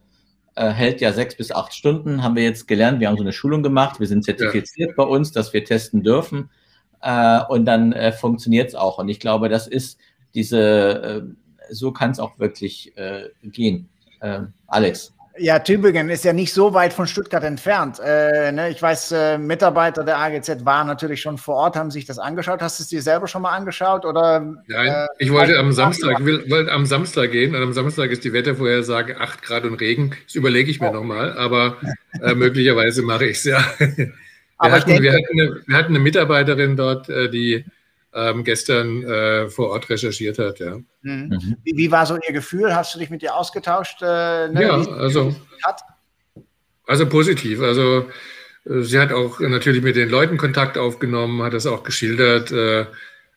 [0.54, 3.00] äh, hält ja sechs bis acht Stunden, haben wir jetzt gelernt.
[3.00, 4.00] Wir haben so eine Schulung gemacht.
[4.00, 4.94] Wir sind zertifiziert ja.
[4.96, 6.50] bei uns, dass wir testen dürfen.
[7.00, 8.98] Äh, und dann äh, funktioniert es auch.
[8.98, 9.98] Und ich glaube, das ist
[10.34, 10.60] diese,
[11.02, 11.22] äh,
[11.70, 13.88] so kann es auch wirklich äh, gehen.
[14.20, 15.14] Äh, Alex.
[15.38, 17.98] Ja, Tübingen ist ja nicht so weit von Stuttgart entfernt.
[18.04, 22.04] Äh, ne, ich weiß, äh, Mitarbeiter der AGZ waren natürlich schon vor Ort, haben sich
[22.04, 22.60] das angeschaut.
[22.60, 24.04] Hast du es dir selber schon mal angeschaut?
[24.04, 28.10] Oder, Nein, äh, ich wollte am Samstag, will, wollte am Samstag gehen und am Samstag
[28.10, 30.14] ist die Wettervorhersage 8 Grad und Regen.
[30.26, 30.94] Das überlege ich mir oh.
[30.94, 31.78] nochmal, aber
[32.22, 33.64] äh, möglicherweise mache ich es ja.
[33.78, 34.12] wir,
[34.60, 37.64] hatten, denke, wir, hatten eine, wir, hatten, eine, Mitarbeiterin dort, äh, die
[38.14, 40.60] ähm, gestern äh, vor Ort recherchiert hat.
[40.60, 40.76] Ja.
[41.02, 41.28] Mhm.
[41.28, 41.56] mhm.
[41.64, 42.74] Wie, wie, war so Ihr Gefühl?
[42.74, 44.02] Hast du dich mit ihr ausgetauscht?
[44.02, 44.62] Äh, ne?
[44.62, 45.34] Ja, also,
[46.86, 47.60] also positiv.
[47.60, 48.06] Also
[48.66, 52.80] äh, sie hat auch natürlich mit den Leuten Kontakt aufgenommen, hat das auch geschildert, äh,
[52.80, 52.86] äh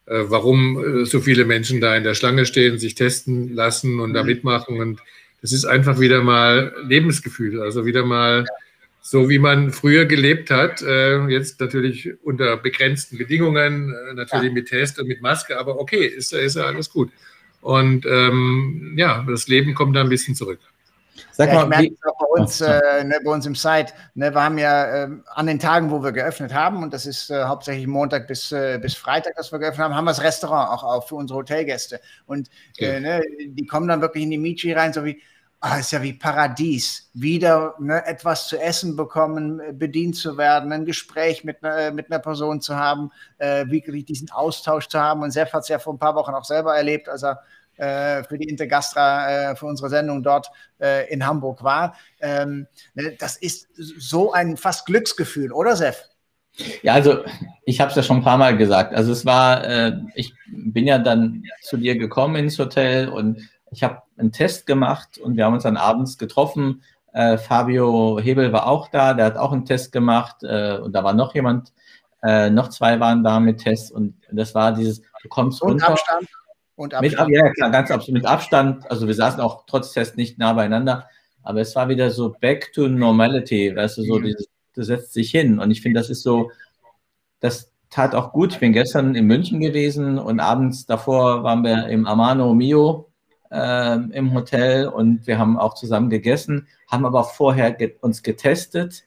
[0.06, 4.14] warum äh, so viele Menschen da in der Schlange stehen, sich testen lassen und mhm.
[4.14, 4.80] da mitmachen.
[4.80, 5.00] Und
[5.42, 8.65] das ist einfach wieder mal Lebensgefühl, also wieder mal ja
[9.08, 14.54] so wie man früher gelebt hat, äh, jetzt natürlich unter begrenzten Bedingungen, äh, natürlich ja.
[14.54, 17.12] mit Test und mit Maske, aber okay, ist, ist ja alles gut.
[17.62, 20.60] Und ähm, ja, das Leben kommt da ein bisschen zurück.
[21.34, 23.94] Sag ja, mal, ich merke es auch bei uns, äh, ne, bei uns im Site.
[24.16, 27.30] Ne, wir haben ja äh, an den Tagen, wo wir geöffnet haben, und das ist
[27.30, 30.72] äh, hauptsächlich Montag bis, äh, bis Freitag, dass wir geöffnet haben, haben wir das Restaurant
[30.72, 32.02] auch auf für unsere Hotelgäste.
[32.26, 33.00] Und okay.
[33.00, 35.22] ne, die kommen dann wirklich in die Michi rein, so wie,
[35.66, 40.72] ah, ist ja wie Paradies, wieder ne, etwas zu essen bekommen, äh, bedient zu werden,
[40.72, 45.24] ein Gespräch mit, äh, mit einer Person zu haben, äh, wirklich diesen Austausch zu haben.
[45.24, 47.42] Und Sepp hat es ja vor ein paar Wochen auch selber erlebt, als er
[47.78, 51.96] äh, für die Intergastra, äh, für unsere Sendung dort äh, in Hamburg war.
[52.20, 55.96] Ähm, ne, das ist so ein fast Glücksgefühl, oder Sepp?
[56.84, 57.24] Ja, also
[57.66, 58.94] ich habe es ja schon ein paar Mal gesagt.
[58.94, 64.05] Also es war, ich bin ja dann zu dir gekommen ins Hotel und ich habe
[64.18, 66.84] einen Test gemacht und wir haben uns dann abends getroffen.
[67.14, 71.04] Äh, Fabio Hebel war auch da, der hat auch einen Test gemacht äh, und da
[71.04, 71.74] war noch jemand,
[72.24, 75.90] äh, noch zwei waren da mit Tests und das war dieses, du kommst und runter.
[75.90, 76.28] Abstand.
[76.76, 77.30] Und Abstand.
[77.30, 78.90] Mit, ja, klar, ganz absolut mit Abstand.
[78.92, 81.08] Also wir saßen auch trotz Test nicht nah beieinander,
[81.44, 84.24] aber es war wieder so back to normality, weißt du, so mhm.
[84.24, 86.52] dieses, du setzt sich hin und ich finde, das ist so,
[87.40, 88.54] das tat auch gut.
[88.54, 93.10] Ich bin gestern in München gewesen und abends davor waren wir im Amano Mio
[93.52, 99.04] äh, im Hotel und wir haben auch zusammen gegessen, haben aber vorher ge uns getestet.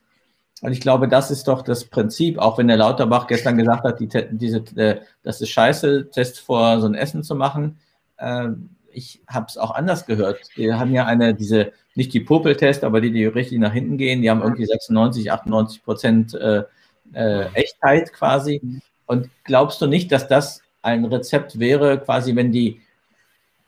[0.61, 4.01] Und ich glaube, das ist doch das Prinzip, auch wenn der Lauterbach gestern gesagt hat,
[4.01, 7.79] die, diese, äh, das ist scheiße, Test vor so ein Essen zu machen.
[8.17, 8.49] Äh,
[8.93, 10.41] ich habe es auch anders gehört.
[10.57, 14.23] Wir haben ja eine, diese, nicht die Popeltest, aber die, die richtig nach hinten gehen,
[14.23, 16.65] die haben irgendwie 96, 98 Prozent äh,
[17.13, 18.81] äh, Echtheit quasi.
[19.07, 22.81] Und glaubst du nicht, dass das ein Rezept wäre, quasi, wenn die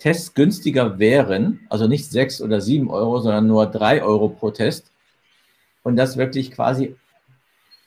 [0.01, 4.91] Tests günstiger wären, also nicht sechs oder sieben Euro, sondern nur drei Euro pro Test,
[5.83, 6.97] und das wirklich quasi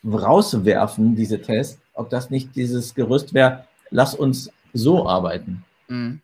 [0.05, 5.63] rauswerfen, diese Tests, ob das nicht dieses Gerüst wäre, lass uns so arbeiten.
[5.87, 6.21] Mhm.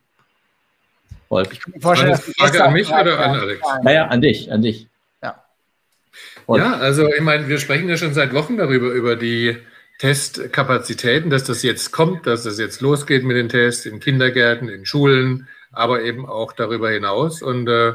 [1.29, 1.51] Wolf.
[1.51, 3.61] Ich kann Frage an mich oder an Alex?
[3.83, 4.87] Naja, an dich, an dich.
[5.21, 5.43] Ja,
[6.47, 9.57] ja also ich meine, wir sprechen ja schon seit Wochen darüber, über die
[9.99, 14.85] Testkapazitäten, dass das jetzt kommt, dass das jetzt losgeht mit den Tests in Kindergärten, in
[14.85, 17.41] Schulen, aber eben auch darüber hinaus.
[17.41, 17.93] Und äh,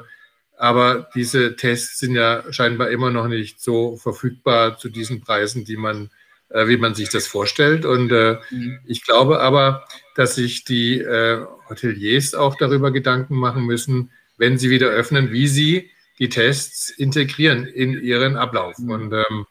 [0.57, 5.77] aber diese Tests sind ja scheinbar immer noch nicht so verfügbar zu diesen Preisen, die
[5.77, 6.11] man,
[6.49, 7.85] äh, wie man sich das vorstellt.
[7.85, 8.79] Und äh, mhm.
[8.87, 9.85] ich glaube aber,
[10.15, 15.49] dass sich die äh, Hoteliers auch darüber Gedanken machen müssen, wenn sie wieder öffnen, wie
[15.49, 18.79] sie die Tests integrieren in ihren Ablauf.
[18.79, 18.91] Mhm.
[18.91, 19.47] Und ähm,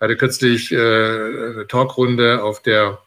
[0.00, 2.98] hatte kürzlich äh, eine Talkrunde auf der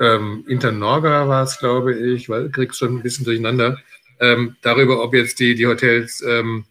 [0.00, 3.78] ähm, Internorga war es, glaube ich, weil kriegst schon ein bisschen durcheinander,
[4.18, 6.64] ähm, darüber, ob jetzt die, die Hotels ähm,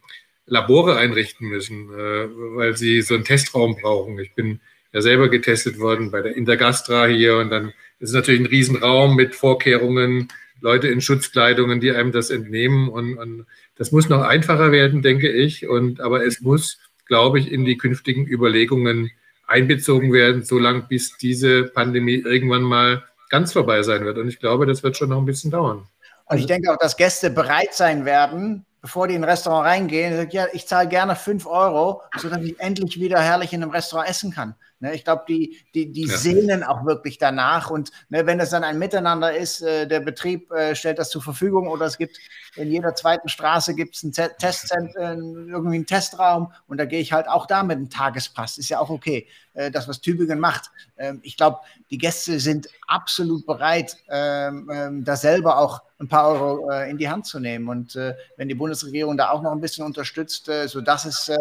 [0.46, 4.20] Labore einrichten müssen, äh, weil sie so einen Testraum brauchen.
[4.20, 4.60] Ich bin
[4.92, 9.16] ja selber getestet worden bei der Intergastra hier und dann ist es natürlich ein Riesenraum
[9.16, 10.30] mit Vorkehrungen,
[10.62, 15.32] Leute in Schutzkleidungen, die einem das entnehmen und, und das muss noch einfacher werden, denke
[15.32, 15.68] ich.
[15.68, 19.12] Und aber es muss, glaube ich, in die künftigen Überlegungen
[19.48, 24.18] einbezogen werden, solange bis diese Pandemie irgendwann mal ganz vorbei sein wird.
[24.18, 25.88] Und ich glaube, das wird schon noch ein bisschen dauern.
[26.26, 30.16] Und ich denke auch, dass Gäste bereit sein werden, bevor die in ein Restaurant reingehen,
[30.16, 34.10] sagt, ja, ich zahle gerne 5 Euro, sodass ich endlich wieder herrlich in einem Restaurant
[34.10, 34.56] essen kann.
[34.82, 36.16] Ne, ich glaube, die, die, die ja.
[36.16, 37.70] sehnen auch wirklich danach.
[37.70, 41.22] Und ne, wenn es dann ein Miteinander ist, äh, der Betrieb äh, stellt das zur
[41.22, 42.18] Verfügung oder es gibt
[42.56, 47.02] in jeder zweiten Straße gibt es ein Testzentrum, äh, irgendwie einen Testraum und da gehe
[47.02, 48.58] ich halt auch da mit einem Tagespass.
[48.58, 50.72] Ist ja auch okay, äh, das, was Tübingen macht.
[50.98, 56.30] Ähm, ich glaube, die Gäste sind absolut bereit, ähm, ähm, da selber auch ein paar
[56.30, 57.68] Euro äh, in die Hand zu nehmen.
[57.68, 61.38] Und äh, wenn die Bundesregierung da auch noch ein bisschen unterstützt, äh, sodass es äh,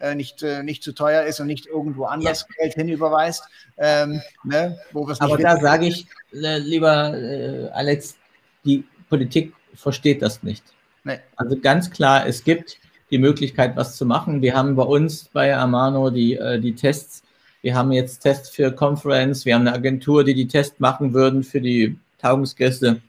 [0.00, 2.54] äh, nicht, äh, nicht zu teuer ist und nicht irgendwo anders ja.
[2.58, 3.42] Geld hinüberweist,
[3.78, 8.16] ähm, ne, wo wir Aber da sage ich, lieber Alex,
[8.64, 10.62] die Politik versteht das nicht.
[11.04, 11.18] Nee.
[11.36, 12.78] Also ganz klar, es gibt
[13.10, 14.40] die Möglichkeit, was zu machen.
[14.40, 17.22] Wir haben bei uns bei Amano die, die Tests.
[17.62, 19.46] Wir haben jetzt Tests für Conference.
[19.46, 23.00] Wir haben eine Agentur, die die Tests machen würden für die Tagungsgäste.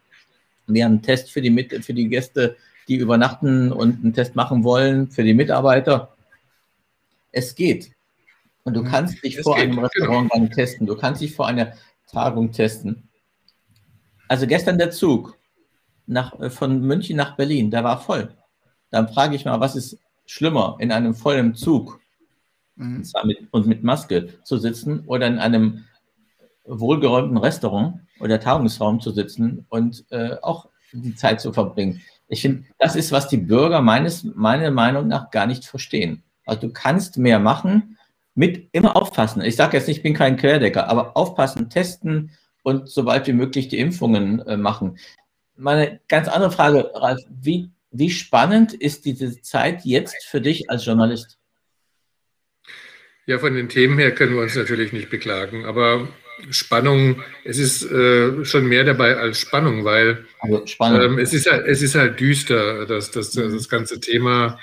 [0.67, 2.55] Wir haben einen Test für die, für die Gäste,
[2.87, 6.15] die übernachten und einen Test machen wollen für die Mitarbeiter.
[7.31, 7.91] Es geht.
[8.63, 8.87] Und du mhm.
[8.87, 10.47] kannst dich es vor geht, einem Restaurant genau.
[10.53, 10.85] testen.
[10.85, 11.73] Du kannst dich vor einer
[12.11, 13.09] Tagung testen.
[14.27, 15.37] Also gestern der Zug
[16.05, 18.33] nach, äh, von München nach Berlin, der war voll.
[18.91, 21.99] Dann frage ich mal, was ist schlimmer, in einem vollen Zug
[22.75, 23.03] mhm.
[23.25, 25.85] mit, und mit Maske zu sitzen oder in einem
[26.65, 32.01] wohlgeräumten Restaurant oder Tagungsraum zu sitzen und äh, auch die Zeit zu verbringen.
[32.27, 36.23] Ich finde, das ist, was die Bürger meines, meiner Meinung nach gar nicht verstehen.
[36.45, 37.97] Also du kannst mehr machen,
[38.35, 39.41] mit immer aufpassen.
[39.41, 42.31] Ich sage jetzt nicht, ich bin kein Querdecker, aber aufpassen, testen
[42.63, 44.97] und sobald wie möglich die Impfungen äh, machen.
[45.55, 50.85] Meine ganz andere Frage, Ralf, wie, wie spannend ist diese Zeit jetzt für dich als
[50.85, 51.37] Journalist?
[53.25, 56.07] Ja, von den Themen her können wir uns natürlich nicht beklagen, aber
[56.49, 61.65] Spannung, es ist äh, schon mehr dabei als Spannung, weil also ähm, es, ist halt,
[61.67, 64.59] es ist halt düster, das, das, das ganze Thema.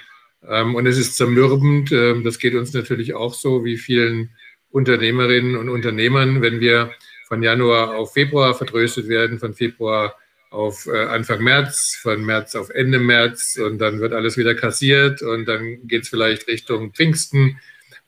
[0.47, 1.93] Ähm, und es ist zermürbend.
[1.93, 4.31] Ähm, das geht uns natürlich auch so wie vielen
[4.71, 6.91] Unternehmerinnen und Unternehmern, wenn wir
[7.29, 10.17] von Januar auf Februar vertröstet werden, von Februar
[10.51, 15.23] auf äh, Anfang März, von März auf Ende März und dann wird alles wieder kassiert
[15.23, 17.61] und dann geht es vielleicht Richtung Pfingsten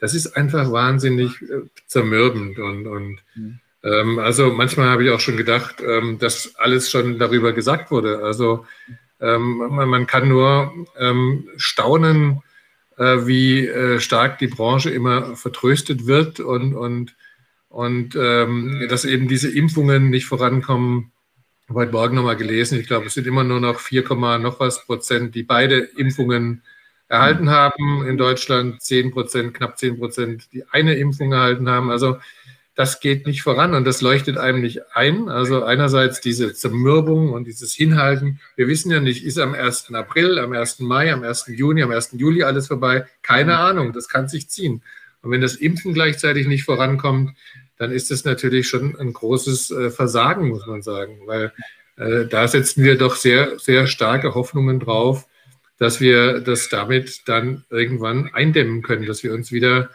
[0.03, 2.59] das ist einfach wahnsinnig äh, zermürbend.
[2.59, 3.61] Und, und mhm.
[3.85, 8.19] ähm, also manchmal habe ich auch schon gedacht, ähm, dass alles schon darüber gesagt wurde.
[8.19, 8.67] Also
[9.21, 12.43] ähm, man, man, kann nur ähm, staunen,
[12.99, 17.15] äh, wie äh, stark die Branche immer vertröstet wird und, und,
[17.69, 21.13] und ähm, dass eben diese Impfungen nicht vorankommen.
[21.63, 24.03] Ich habe heute Morgen nochmal gelesen, ich glaube, es sind immer nur noch 4,
[24.41, 26.65] noch was Prozent, die beide Impfungen
[27.13, 28.07] erhalten haben.
[28.07, 31.91] In Deutschland 10 Prozent, knapp 10 Prozent, die eine Impfung erhalten haben.
[31.91, 32.17] Also
[32.75, 35.29] das geht nicht voran und das leuchtet einem nicht ein.
[35.29, 38.41] Also einerseits diese Zermürbung und dieses Hinhalten.
[38.57, 39.93] Wir wissen ja nicht, ist am 1.
[39.93, 40.81] April, am 1.
[40.81, 41.49] Mai, am 1.
[41.49, 42.13] Juni, am 1.
[42.13, 43.07] Juli alles vorbei?
[43.21, 44.83] Keine Ahnung, das kann sich ziehen.
[45.21, 47.37] Und wenn das Impfen gleichzeitig nicht vorankommt,
[47.77, 51.53] dann ist das natürlich schon ein großes äh, Versagen, muss man sagen, weil
[51.97, 55.27] äh, da setzen wir doch sehr, sehr starke Hoffnungen drauf,
[55.83, 59.91] dass wir das damit dann irgendwann eindämmen können, dass wir uns wieder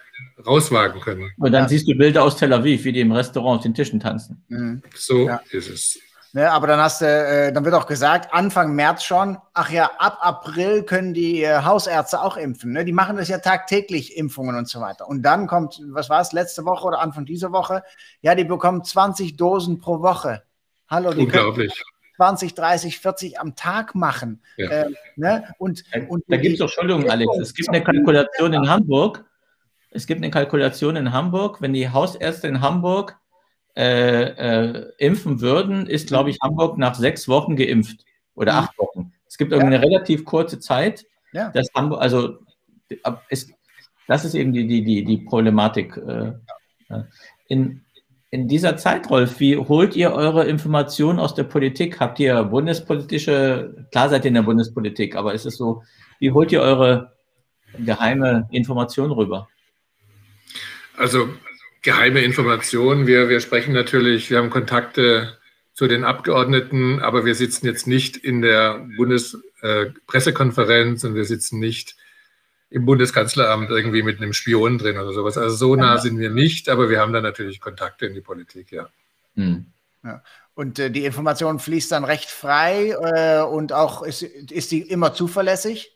[0.45, 1.31] rauswagen können.
[1.37, 1.69] Und dann ja.
[1.69, 4.43] siehst du Bilder aus Tel Aviv, wie die im Restaurant auf den Tischen tanzen.
[4.49, 4.81] Mhm.
[4.93, 5.39] So ja.
[5.49, 5.97] ist es.
[6.33, 9.89] Ne, aber dann hast du, äh, dann wird auch gesagt, Anfang März schon, ach ja,
[9.97, 12.73] ab April können die äh, Hausärzte auch impfen.
[12.73, 12.83] Ne?
[12.83, 15.07] Die machen das ja tagtäglich, Impfungen und so weiter.
[15.07, 17.81] Und dann kommt, was war es, letzte Woche oder Anfang dieser Woche?
[18.21, 20.43] Ja, die bekommen 20 Dosen pro Woche.
[20.89, 21.73] Hallo, die Unglaublich.
[21.73, 24.41] Können, 20, 30, 40 am Tag machen.
[24.57, 24.69] Ja.
[24.69, 25.43] Äh, ne?
[25.59, 29.23] und, und, da gibt es doch, Entschuldigung, Alex, es gibt eine Kalkulation in Hamburg.
[29.91, 33.17] Es gibt eine Kalkulation in Hamburg, wenn die Hausärzte in Hamburg
[33.75, 38.03] äh, äh, impfen würden, ist, glaube ich, Hamburg nach sechs Wochen geimpft
[38.35, 38.59] oder mhm.
[38.59, 39.13] acht Wochen.
[39.27, 39.79] Es gibt irgendwie ja.
[39.79, 41.49] eine relativ kurze Zeit, ja.
[41.51, 42.39] dass Hamburg, also
[43.29, 43.51] es,
[44.07, 45.95] das ist eben die, die, die, die Problematik.
[45.97, 46.33] Äh,
[47.47, 47.85] in,
[48.29, 51.99] in dieser Zeit, Rolf, wie holt ihr eure Informationen aus der Politik?
[51.99, 55.83] Habt ihr bundespolitische, klar seid ihr in der Bundespolitik, aber ist es so,
[56.19, 57.13] wie holt ihr eure
[57.79, 59.47] geheime Information rüber?
[60.97, 61.29] Also
[61.83, 65.37] geheime Informationen, wir, wir sprechen natürlich, wir haben Kontakte
[65.73, 71.59] zu den Abgeordneten, aber wir sitzen jetzt nicht in der Bundespressekonferenz äh, und wir sitzen
[71.59, 71.96] nicht
[72.69, 75.37] im Bundeskanzleramt irgendwie mit einem Spion drin oder sowas.
[75.37, 78.71] Also so nah sind wir nicht, aber wir haben da natürlich Kontakte in die Politik,
[78.71, 78.89] ja.
[79.35, 79.65] Hm.
[80.03, 80.21] ja.
[80.53, 85.13] Und äh, die Information fließt dann recht frei äh, und auch ist, ist die immer
[85.13, 85.93] zuverlässig?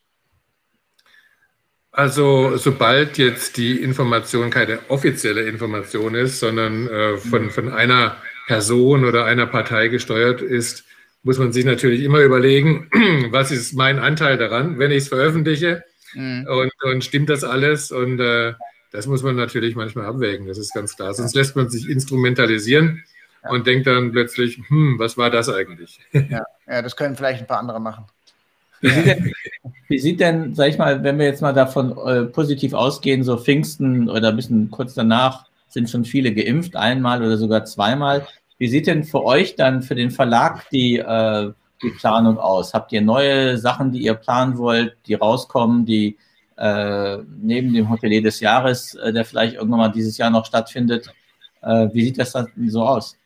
[1.92, 8.16] Also sobald jetzt die Information keine offizielle Information ist, sondern äh, von, von einer
[8.48, 10.86] Person oder einer Partei gesteuert ist,
[11.24, 12.90] muss man sich natürlich immer überlegen,
[13.32, 16.48] was ist mein Anteil daran, wenn ich es veröffentliche mhm.
[16.48, 18.54] und, und, stimmt das alles und äh,
[18.92, 21.14] das muss man natürlich manchmal abwägen, das ist ganz klar.
[21.14, 23.04] Sonst lässt man sich instrumentalisieren
[23.44, 23.50] ja.
[23.50, 26.00] und denkt dann plötzlich, hm, was war das eigentlich?
[26.12, 26.46] Ja.
[26.68, 28.06] ja, das können vielleicht ein paar andere machen.
[28.82, 29.32] Wie sieht, denn,
[29.88, 33.38] wie sieht denn, sag ich mal, wenn wir jetzt mal davon äh, positiv ausgehen, so
[33.38, 38.28] Pfingsten oder ein bisschen kurz danach sind schon viele geimpft, einmal oder sogar zweimal.
[38.58, 42.74] Wie sieht denn für euch dann, für den Verlag, die, äh, die Planung aus?
[42.74, 46.18] Habt ihr neue Sachen, die ihr planen wollt, die rauskommen, die
[46.58, 51.12] äh, neben dem Hotelier des Jahres, äh, der vielleicht irgendwann mal dieses Jahr noch stattfindet,
[51.62, 53.18] äh, wie sieht das dann so aus?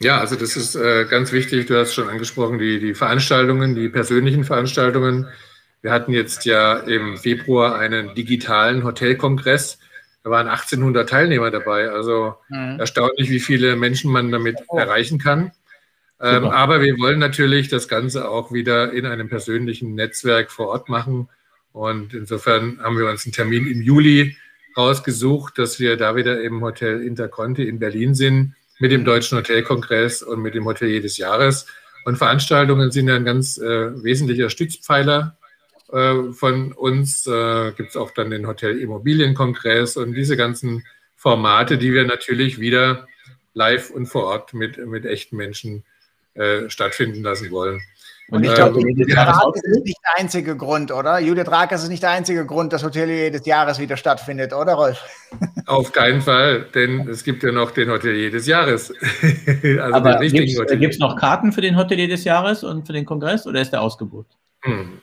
[0.00, 1.66] Ja, also das ist äh, ganz wichtig.
[1.66, 5.28] Du hast schon angesprochen, die, die Veranstaltungen, die persönlichen Veranstaltungen.
[5.82, 9.78] Wir hatten jetzt ja im Februar einen digitalen Hotelkongress.
[10.24, 11.90] Da waren 1800 Teilnehmer dabei.
[11.90, 12.80] Also mhm.
[12.80, 14.78] erstaunlich, wie viele Menschen man damit oh.
[14.78, 15.52] erreichen kann.
[16.24, 20.88] Ähm, aber wir wollen natürlich das Ganze auch wieder in einem persönlichen Netzwerk vor Ort
[20.88, 21.28] machen.
[21.72, 24.34] Und insofern haben wir uns einen Termin im Juli
[24.74, 30.22] rausgesucht, dass wir da wieder im Hotel Interconti in Berlin sind mit dem Deutschen Hotelkongress
[30.22, 31.66] und mit dem Hotelier des Jahres.
[32.06, 35.36] Und Veranstaltungen sind ja ein ganz äh, wesentlicher Stützpfeiler
[35.92, 37.26] äh, von uns.
[37.26, 40.84] Äh, Gibt es auch dann den Hotel Immobilienkongress und diese ganzen
[41.16, 43.08] Formate, die wir natürlich wieder
[43.52, 45.84] live und vor Ort mit, mit echten Menschen
[46.34, 47.80] äh, stattfinden lassen wollen.
[48.30, 51.18] Und ich glaube, äh, Judith Rakers ist nicht der einzige Grund, oder?
[51.18, 54.98] Judith Rakers ist nicht der einzige Grund, dass Hotelier des Jahres wieder stattfindet, oder Rolf?
[55.66, 58.92] Auf keinen Fall, denn es gibt ja noch den Hotelier des Jahres.
[59.62, 63.46] also Aber gibt es noch Karten für den Hotelier des Jahres und für den Kongress
[63.46, 64.28] oder ist der ausgebucht?
[64.62, 65.00] Hm.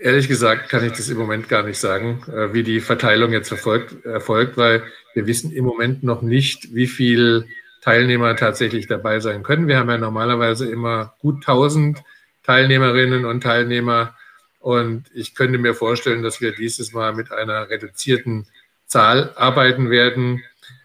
[0.00, 3.52] Ehrlich gesagt kann ich das im Moment gar nicht sagen, äh, wie die Verteilung jetzt
[3.52, 4.82] erfolgt, erfolgt, weil
[5.14, 7.46] wir wissen im Moment noch nicht, wie viele
[7.82, 9.68] Teilnehmer tatsächlich dabei sein können.
[9.68, 12.02] Wir haben ja normalerweise immer gut 1000
[12.44, 14.14] Teilnehmerinnen und Teilnehmer.
[14.60, 18.46] Und ich könnte mir vorstellen, dass wir dieses Mal mit einer reduzierten
[18.86, 20.42] Zahl arbeiten werden.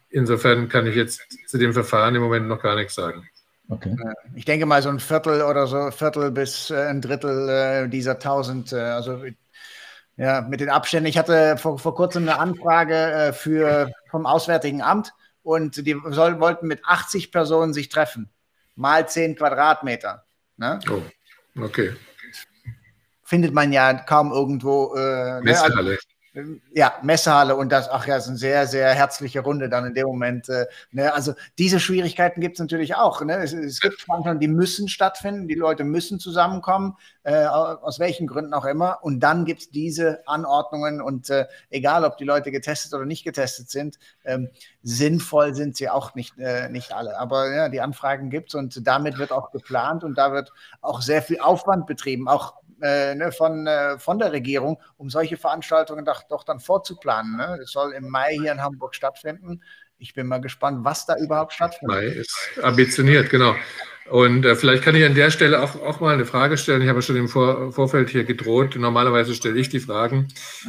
[0.10, 3.30] Insofern kann ich jetzt zu dem Verfahren im Moment noch gar nichts sagen.
[3.70, 3.96] Okay.
[4.34, 8.14] Ich denke mal so ein Viertel oder so, Viertel bis äh, ein Drittel äh, dieser
[8.14, 9.22] 1000, äh, also
[10.16, 11.10] ja, mit den Abständen.
[11.10, 15.14] Ich hatte vor, vor kurzem eine Anfrage für, vom Auswärtigen Amt
[15.48, 18.30] und die soll, wollten mit 80 Personen sich treffen,
[18.76, 20.26] mal 10 Quadratmeter.
[20.58, 20.82] Ne?
[20.90, 21.02] Oh.
[21.64, 21.96] Okay.
[23.24, 24.94] Findet man ja kaum irgendwo.
[24.96, 25.84] Äh, Messehalle.
[25.84, 25.90] Ne?
[25.92, 26.17] Also,
[26.74, 30.08] ja, Messehalle und das, ach ja, ist eine sehr, sehr herzliche Runde dann in dem
[30.08, 30.50] Moment.
[30.50, 31.14] Äh, ne?
[31.14, 33.22] Also diese Schwierigkeiten gibt es natürlich auch.
[33.22, 33.38] Ne?
[33.38, 38.54] Es, es gibt Veranstaltungen, die müssen stattfinden, die Leute müssen zusammenkommen, äh, aus welchen Gründen
[38.54, 39.00] auch immer.
[39.02, 43.24] Und dann gibt es diese Anordnungen und äh, egal, ob die Leute getestet oder nicht
[43.24, 44.50] getestet sind, ähm,
[44.84, 47.20] sinnvoll sind sie auch nicht, äh, nicht alle.
[47.20, 51.02] Aber ja, die Anfragen gibt es und damit wird auch geplant und da wird auch
[51.02, 56.06] sehr viel Aufwand betrieben, auch äh, ne, von, äh, von der Regierung, um solche Veranstaltungen
[56.06, 57.38] doch, doch dann vorzuplanen.
[57.38, 57.60] Ne?
[57.62, 59.62] Es soll im Mai hier in Hamburg stattfinden.
[59.98, 61.98] Ich bin mal gespannt, was da überhaupt stattfindet.
[61.98, 63.56] Mai ist ambitioniert, genau.
[64.10, 66.82] Und äh, vielleicht kann ich an der Stelle auch, auch mal eine Frage stellen.
[66.82, 68.76] Ich habe schon im Vor Vorfeld hier gedroht.
[68.78, 70.28] Normalerweise stelle ich die Fragen.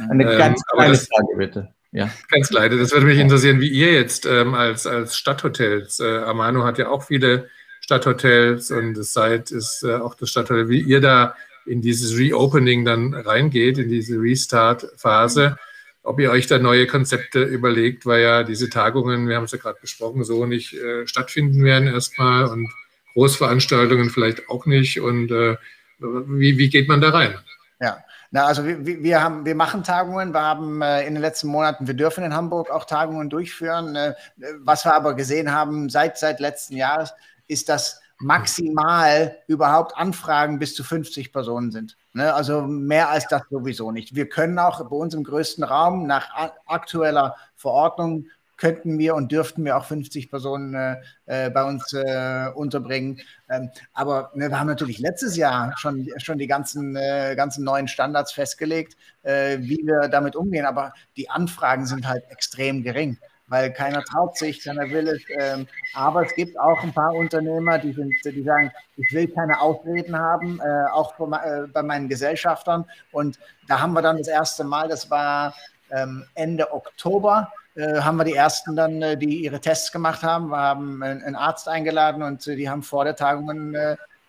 [0.09, 1.73] Eine ähm, ganz kleine das, Frage, bitte.
[1.91, 2.09] Ja.
[2.29, 2.77] Ganz kleine.
[2.77, 6.89] Das würde mich interessieren, wie ihr jetzt ähm, als, als Stadthotels, äh, Amano hat ja
[6.89, 7.49] auch viele
[7.81, 12.85] Stadthotels und das Site ist äh, auch das Stadthotel, wie ihr da in dieses Reopening
[12.85, 15.57] dann reingeht, in diese Restart-Phase.
[16.01, 19.57] Ob ihr euch da neue Konzepte überlegt, weil ja diese Tagungen, wir haben es ja
[19.57, 22.69] gerade besprochen, so nicht äh, stattfinden werden erstmal und
[23.13, 25.01] Großveranstaltungen vielleicht auch nicht.
[25.01, 25.57] Und äh,
[25.99, 27.35] wie, wie geht man da rein?
[27.81, 31.47] Ja, na, also wir, wir, haben, wir machen Tagungen, wir haben äh, in den letzten
[31.47, 33.95] Monaten, wir dürfen in Hamburg auch Tagungen durchführen.
[33.95, 34.13] Äh,
[34.59, 37.13] was wir aber gesehen haben seit, seit letzten Jahres,
[37.47, 41.97] ist, dass maximal überhaupt Anfragen bis zu 50 Personen sind.
[42.13, 42.33] Ne?
[42.33, 44.13] Also mehr als das sowieso nicht.
[44.13, 46.29] Wir können auch bei uns im größten Raum nach
[46.65, 48.25] aktueller Verordnung
[48.59, 53.21] könnten wir und dürften wir auch 50 Personen äh, äh, bei uns äh, unterbringen.
[53.49, 57.87] Ähm, aber ne, wir haben natürlich letztes Jahr schon, schon die ganzen, äh, ganzen neuen
[57.87, 60.65] Standards festgelegt, äh, wie wir damit umgehen.
[60.65, 63.17] Aber die Anfragen sind halt extrem gering.
[63.49, 65.21] Weil keiner traut sich, keiner will es.
[65.39, 69.59] Ähm, aber es gibt auch ein paar Unternehmer, die, sind, die sagen, ich will keine
[69.59, 72.85] Ausreden haben, äh, auch bei, äh, bei meinen Gesellschaftern.
[73.11, 75.53] Und da haben wir dann das erste Mal, das war
[75.91, 80.49] ähm, Ende Oktober, äh, haben wir die ersten dann, äh, die ihre Tests gemacht haben.
[80.49, 83.73] Wir haben einen Arzt eingeladen und äh, die haben vor der Tagung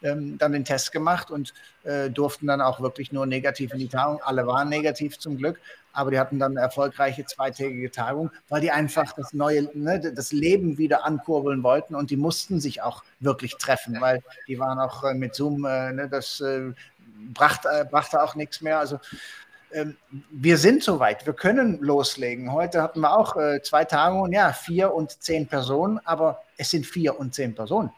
[0.02, 1.52] ähm, dann den Test gemacht und
[2.12, 4.20] durften dann auch wirklich nur negativ in die Tagung.
[4.22, 5.60] Alle waren negativ zum Glück,
[5.92, 10.32] aber die hatten dann eine erfolgreiche zweitägige Tagung, weil die einfach das neue, ne, das
[10.32, 15.12] Leben wieder ankurbeln wollten und die mussten sich auch wirklich treffen, weil die waren auch
[15.14, 16.42] mit Zoom, ne, das
[17.34, 18.78] brachte, brachte auch nichts mehr.
[18.78, 18.98] Also
[19.72, 19.96] ähm,
[20.30, 22.52] wir sind soweit, wir können loslegen.
[22.52, 26.86] Heute hatten wir auch äh, zwei Tagungen, ja, vier und zehn Personen, aber es sind
[26.86, 27.90] vier und zehn Personen.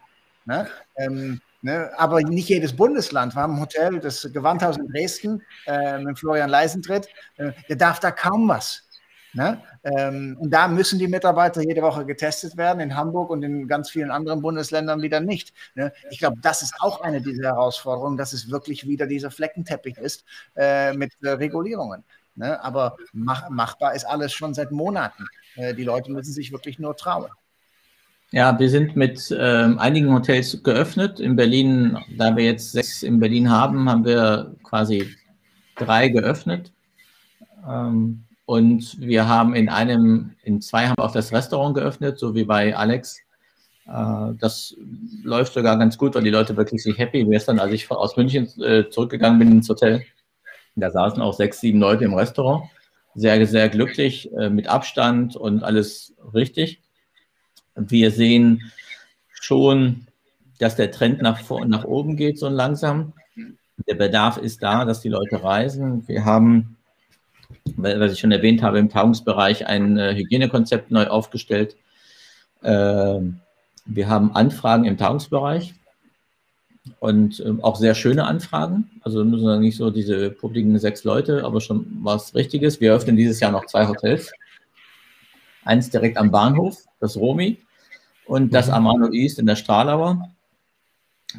[0.44, 0.68] Ne?
[0.96, 1.90] Ähm, ne?
[1.96, 3.34] Aber nicht jedes Bundesland.
[3.34, 7.08] Wir haben ein Hotel, das Gewandhaus in Dresden äh, mit Florian Leisentritt,
[7.38, 8.82] äh, der darf da kaum was.
[9.34, 9.62] Ne?
[9.82, 13.88] Ähm, und da müssen die Mitarbeiter jede Woche getestet werden, in Hamburg und in ganz
[13.88, 15.54] vielen anderen Bundesländern wieder nicht.
[15.74, 15.92] Ne?
[16.10, 20.24] Ich glaube, das ist auch eine dieser Herausforderungen, dass es wirklich wieder dieser Fleckenteppich ist
[20.54, 22.04] äh, mit äh, Regulierungen.
[22.34, 22.62] Ne?
[22.62, 25.26] Aber mach, machbar ist alles schon seit Monaten.
[25.56, 27.30] Äh, die Leute müssen sich wirklich nur trauen.
[28.34, 31.20] Ja, wir sind mit ähm, einigen Hotels geöffnet.
[31.20, 35.14] In Berlin, da wir jetzt sechs in Berlin haben, haben wir quasi
[35.76, 36.72] drei geöffnet.
[37.68, 42.34] Ähm, und wir haben in einem, in zwei haben wir auch das Restaurant geöffnet, so
[42.34, 43.18] wie bei Alex.
[43.86, 44.74] Äh, das
[45.22, 47.26] läuft sogar ganz gut, weil die Leute wirklich sich happy.
[47.26, 50.06] Gestern, als ich aus München äh, zurückgegangen bin ins Hotel,
[50.74, 52.64] da saßen auch sechs, sieben Leute im Restaurant.
[53.14, 56.80] Sehr, sehr glücklich, äh, mit Abstand und alles richtig.
[57.74, 58.72] Wir sehen
[59.32, 60.06] schon,
[60.58, 63.12] dass der Trend nach, nach oben geht, so langsam.
[63.88, 66.06] Der Bedarf ist da, dass die Leute reisen.
[66.06, 66.76] Wir haben
[67.76, 71.76] was ich schon erwähnt habe, im Tagungsbereich ein äh, Hygienekonzept neu aufgestellt.
[72.62, 73.40] Ähm,
[73.84, 75.74] wir haben Anfragen im Tagungsbereich
[77.00, 78.90] und ähm, auch sehr schöne Anfragen.
[79.02, 82.80] Also müssen wir nicht so diese publiken sechs Leute, aber schon was Richtiges.
[82.80, 84.32] Wir öffnen dieses Jahr noch zwei Hotels.
[85.64, 87.58] Eins direkt am Bahnhof, das Romi,
[88.26, 88.74] und das mhm.
[88.74, 90.28] Amano East in der Stralauer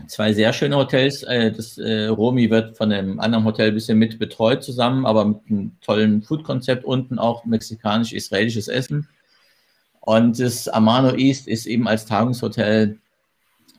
[0.08, 1.24] zwei sehr schöne Hotels.
[1.24, 5.26] Äh, das äh, Romi wird von einem anderen Hotel ein bisschen mit betreut zusammen, aber
[5.26, 9.08] mit einem tollen Food-Konzept unten auch mexikanisch-israelisches Essen.
[10.00, 12.98] Und das Amano East ist eben als Tagungshotel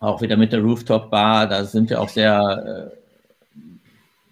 [0.01, 1.49] auch wieder mit der Rooftop-Bar.
[1.49, 3.61] Da sind wir auch sehr, äh,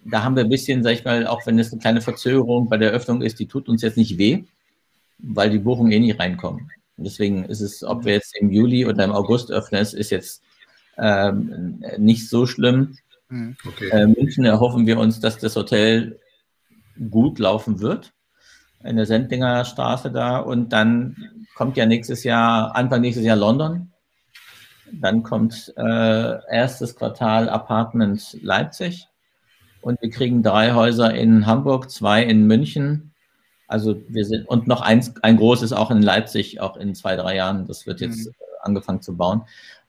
[0.05, 2.77] da haben wir ein bisschen, sag ich mal, auch wenn es eine kleine Verzögerung bei
[2.77, 4.43] der Eröffnung ist, die tut uns jetzt nicht weh,
[5.19, 6.69] weil die Buchungen eh nicht reinkommen.
[6.97, 10.43] Und deswegen ist es, ob wir jetzt im Juli oder im August öffnen, ist jetzt
[10.97, 12.97] ähm, nicht so schlimm.
[13.29, 13.55] Hm.
[13.67, 13.89] Okay.
[13.89, 16.19] Äh, München erhoffen wir uns, dass das Hotel
[17.09, 18.13] gut laufen wird
[18.83, 23.91] in der Sendlinger Straße da und dann kommt ja nächstes Jahr, Anfang nächstes Jahr London.
[24.91, 29.07] Dann kommt äh, erstes Quartal Apartment Leipzig
[29.81, 33.12] und wir kriegen drei Häuser in Hamburg, zwei in München.
[33.73, 37.35] Also wir sind und noch eins, ein großes auch in Leipzig, auch in zwei, drei
[37.37, 37.65] Jahren.
[37.65, 38.33] Das wird jetzt mhm.
[38.61, 39.41] angefangen zu bauen.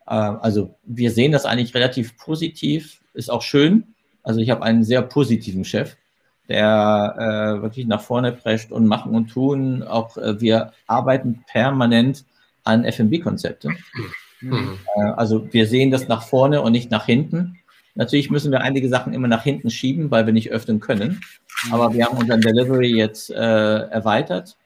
[0.07, 3.95] Äh, also wir sehen das eigentlich relativ positiv, ist auch schön.
[4.23, 5.97] Also ich habe einen sehr positiven Chef,
[6.49, 9.83] der äh, wirklich nach vorne prescht und machen und tun.
[9.83, 12.25] Auch äh, wir arbeiten permanent
[12.63, 13.69] an FMB-Konzepte.
[14.41, 14.79] Mhm.
[14.97, 17.59] Äh, also wir sehen das nach vorne und nicht nach hinten.
[17.95, 21.21] Natürlich müssen wir einige Sachen immer nach hinten schieben, weil wir nicht öffnen können.
[21.71, 24.57] Aber wir haben unseren Delivery jetzt äh, erweitert.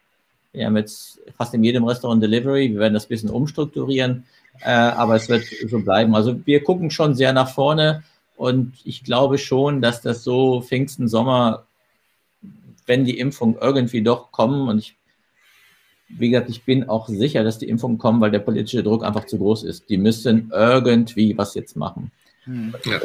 [0.52, 2.72] Wir haben jetzt fast in jedem Restaurant Delivery.
[2.72, 4.24] Wir werden das ein bisschen umstrukturieren.
[4.60, 6.14] Äh, aber es wird so bleiben.
[6.14, 8.02] Also wir gucken schon sehr nach vorne
[8.36, 11.66] und ich glaube schon, dass das so Pfingsten, Sommer,
[12.86, 14.96] wenn die Impfungen irgendwie doch kommen und ich,
[16.08, 19.26] wie gesagt, ich bin auch sicher, dass die Impfungen kommen, weil der politische Druck einfach
[19.26, 19.90] zu groß ist.
[19.90, 22.10] Die müssen irgendwie was jetzt machen.
[22.48, 22.74] Hm.
[22.84, 23.00] Ja.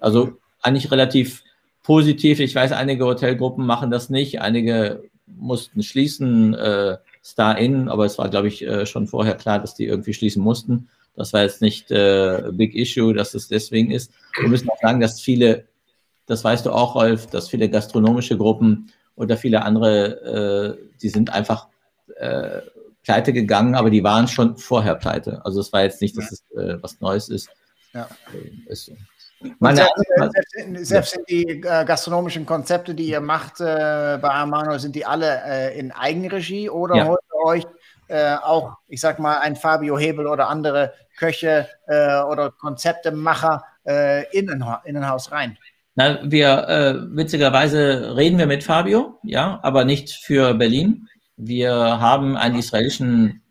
[0.00, 1.42] Also eigentlich relativ
[1.82, 2.40] positiv.
[2.40, 6.54] Ich weiß, einige Hotelgruppen machen das nicht, einige mussten schließen.
[6.54, 10.14] Äh, Star In, aber es war, glaube ich, äh, schon vorher klar, dass die irgendwie
[10.14, 10.88] schließen mussten.
[11.16, 14.12] Das war jetzt nicht äh, Big Issue, dass es deswegen ist.
[14.38, 15.64] Wir müssen auch sagen, dass viele,
[16.26, 21.32] das weißt du auch, Rolf, dass viele gastronomische Gruppen oder viele andere, äh, die sind
[21.32, 21.66] einfach
[22.14, 22.60] äh,
[23.02, 25.44] pleite gegangen, aber die waren schon vorher pleite.
[25.44, 27.48] Also es war jetzt nicht, dass es äh, was Neues ist.
[27.96, 28.08] Ja.
[28.66, 28.92] Ist so.
[29.58, 29.86] Meine,
[30.16, 35.42] selbst, selbst, die äh, gastronomischen Konzepte, die ihr macht äh, bei Armano, sind die alle
[35.46, 37.06] äh, in Eigenregie oder ja.
[37.06, 37.64] holt ihr euch
[38.08, 44.24] äh, auch, ich sag mal, ein Fabio Hebel oder andere Köche äh, oder Konzeptemacher äh,
[44.36, 44.48] in,
[44.84, 45.56] in ein Haus rein?
[45.94, 51.08] Na, wir witzigerweise reden wir mit Fabio, ja, aber nicht für Berlin.
[51.38, 53.42] wir haben einen israelischen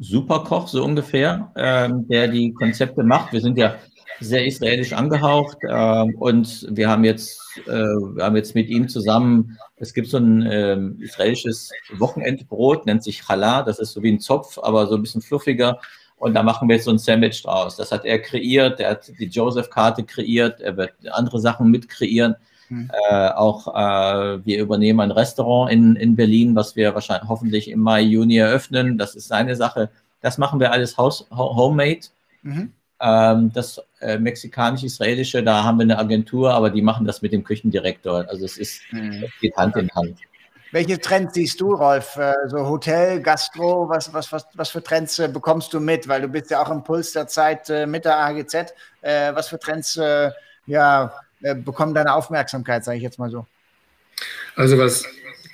[0.00, 3.32] Superkoch, so ungefähr, ähm, der die Konzepte macht.
[3.32, 3.76] Wir sind ja
[4.18, 9.58] sehr israelisch angehaucht ähm, und wir haben jetzt, äh, wir haben jetzt mit ihm zusammen,
[9.76, 14.20] es gibt so ein ähm, israelisches Wochenendbrot, nennt sich Challah, das ist so wie ein
[14.20, 15.78] Zopf, aber so ein bisschen fluffiger.
[16.16, 17.76] Und da machen wir jetzt so ein Sandwich draus.
[17.76, 22.36] Das hat er kreiert, er hat die Joseph-Karte kreiert, er wird andere Sachen mit kreieren.
[22.70, 22.90] Mhm.
[23.10, 27.80] Äh, auch äh, wir übernehmen ein Restaurant in, in Berlin, was wir wahrscheinlich hoffentlich im
[27.80, 28.96] Mai, Juni eröffnen.
[28.96, 29.90] Das ist seine Sache.
[30.20, 32.00] Das machen wir alles Haus, homemade.
[32.42, 32.72] Mhm.
[33.00, 37.42] Ähm, das äh, mexikanisch-israelische, da haben wir eine Agentur, aber die machen das mit dem
[37.42, 38.26] Küchendirektor.
[38.28, 39.24] Also es ist, mhm.
[39.24, 40.18] es geht Hand in Hand.
[40.72, 42.16] Welche Trends siehst du, Rolf?
[42.16, 46.06] Äh, so Hotel, Gastro, was, was, was, was für Trends äh, bekommst du mit?
[46.06, 48.74] Weil du bist ja auch im Puls der Zeit äh, mit der AGZ.
[49.02, 49.98] Was für Trends
[50.66, 53.46] ja, bekommen deine Aufmerksamkeit, sage ich jetzt mal so?
[54.56, 55.04] Also was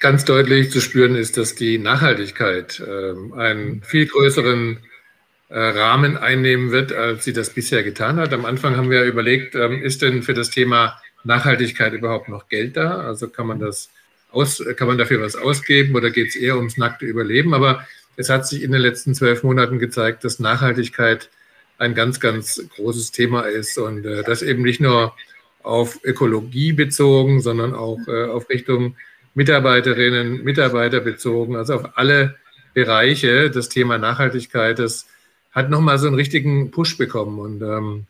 [0.00, 4.78] ganz deutlich zu spüren ist, dass die Nachhaltigkeit ähm, einen viel größeren
[5.48, 8.32] Rahmen einnehmen wird, als sie das bisher getan hat.
[8.32, 12.76] Am Anfang haben wir überlegt, ähm, ist denn für das Thema Nachhaltigkeit überhaupt noch Geld
[12.76, 12.98] da?
[12.98, 13.90] Also kann man das
[14.32, 17.54] aus, kann man dafür was ausgeben oder geht es eher ums nackte Überleben?
[17.54, 21.28] Aber es hat sich in den letzten zwölf Monaten gezeigt, dass Nachhaltigkeit
[21.78, 25.14] ein ganz, ganz großes Thema ist und äh, das eben nicht nur
[25.66, 28.96] auf Ökologie bezogen, sondern auch äh, auf Richtung
[29.34, 32.36] Mitarbeiterinnen, Mitarbeiter bezogen, also auf alle
[32.72, 33.50] Bereiche.
[33.50, 35.06] Das Thema Nachhaltigkeit, das
[35.50, 38.06] hat nochmal so einen richtigen Push bekommen und ähm,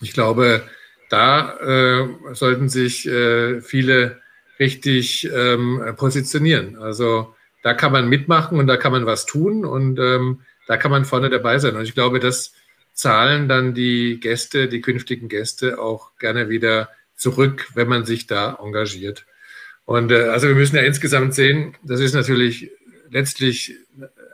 [0.00, 0.62] ich glaube,
[1.08, 4.20] da äh, sollten sich äh, viele
[4.58, 6.76] richtig ähm, positionieren.
[6.76, 10.90] Also da kann man mitmachen und da kann man was tun und ähm, da kann
[10.90, 11.76] man vorne dabei sein.
[11.76, 12.52] Und ich glaube, das
[12.98, 18.58] zahlen dann die Gäste, die künftigen Gäste auch gerne wieder zurück, wenn man sich da
[18.60, 19.24] engagiert.
[19.84, 22.72] Und äh, also wir müssen ja insgesamt sehen, das ist natürlich
[23.08, 23.76] letztlich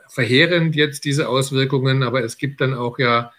[0.09, 3.31] verheerend jetzt diese Auswirkungen, aber es gibt dann auch ja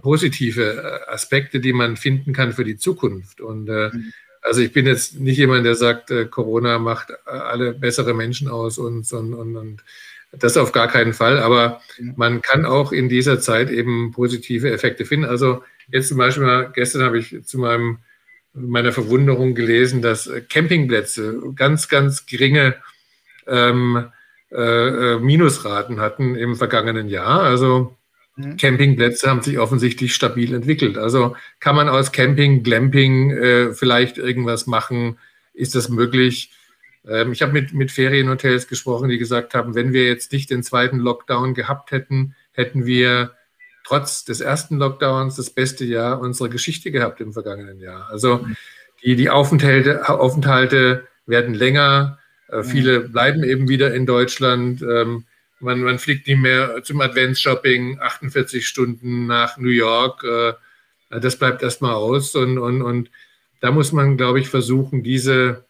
[0.00, 3.42] positive Aspekte, die man finden kann für die Zukunft.
[3.42, 4.12] Und äh, mhm.
[4.40, 8.48] Also ich bin jetzt nicht jemand, der sagt, äh, Corona macht äh, alle bessere Menschen
[8.48, 9.82] aus und, und, und, und
[10.38, 11.38] das auf gar keinen Fall.
[11.38, 11.80] Aber
[12.16, 15.26] man kann auch in dieser Zeit eben positive Effekte finden.
[15.26, 17.98] Also jetzt zum Beispiel mal, gestern habe ich zu meinem,
[18.52, 22.76] meiner Verwunderung gelesen, dass äh, Campingplätze ganz, ganz geringe
[23.46, 24.06] ähm,
[24.50, 27.42] äh, Minusraten hatten im vergangenen Jahr.
[27.42, 27.96] Also.
[28.58, 30.98] Campingplätze haben sich offensichtlich stabil entwickelt.
[30.98, 35.18] Also kann man aus Camping, Glamping äh, vielleicht irgendwas machen?
[35.52, 36.50] Ist das möglich?
[37.06, 40.62] Ähm, ich habe mit, mit Ferienhotels gesprochen, die gesagt haben, wenn wir jetzt nicht den
[40.62, 43.32] zweiten Lockdown gehabt hätten, hätten wir
[43.84, 48.08] trotz des ersten Lockdowns das beste Jahr unserer Geschichte gehabt im vergangenen Jahr.
[48.10, 48.56] Also mhm.
[49.04, 52.18] die, die Aufenthalte, Aufenthalte werden länger.
[52.48, 52.64] Äh, mhm.
[52.64, 54.82] viele bleiben eben wieder in Deutschland.
[54.82, 55.24] Ähm,
[55.60, 60.24] man, man fliegt nicht mehr zum Advents-Shopping 48 Stunden nach New York.
[60.24, 60.54] Äh,
[61.20, 62.34] das bleibt erstmal aus.
[62.34, 63.10] Und, und, und
[63.60, 65.64] da muss man, glaube ich, versuchen, diese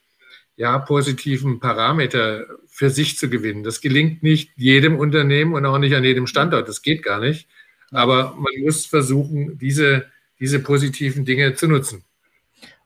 [0.56, 3.64] ja, positiven Parameter für sich zu gewinnen.
[3.64, 6.68] Das gelingt nicht jedem Unternehmen und auch nicht an jedem Standort.
[6.68, 7.48] Das geht gar nicht.
[7.90, 10.06] Aber man muss versuchen, diese,
[10.40, 12.04] diese positiven Dinge zu nutzen.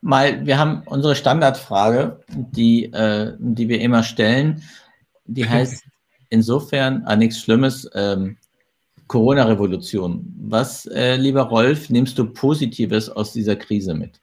[0.00, 4.62] Mal, wir haben unsere Standardfrage, die, äh, die wir immer stellen.
[5.24, 5.84] Die heißt,
[6.30, 7.88] insofern ah, nichts Schlimmes.
[7.94, 8.36] Ähm,
[9.08, 10.34] Corona-Revolution.
[10.48, 14.20] Was, äh, lieber Rolf, nimmst du Positives aus dieser Krise mit?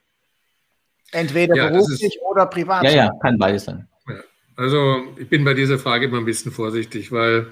[1.15, 2.83] Entweder ja, beruflich ist, oder privat.
[2.83, 3.87] Ja, ja, kann beides sein.
[4.57, 7.47] Also ich bin bei dieser Frage immer ein bisschen vorsichtig, weil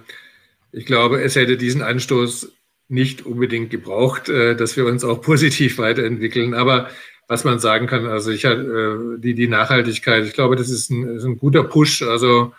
[0.72, 2.51] ich glaube, es hätte diesen Anstoß
[2.89, 6.53] nicht unbedingt gebraucht, äh, dass wir uns auch positiv weiterentwickeln.
[6.53, 6.89] Aber
[7.28, 11.07] was man sagen kann, also ich äh, die, die Nachhaltigkeit, ich glaube, das ist ein,
[11.16, 12.01] ist ein guter Push.
[12.03, 12.53] Also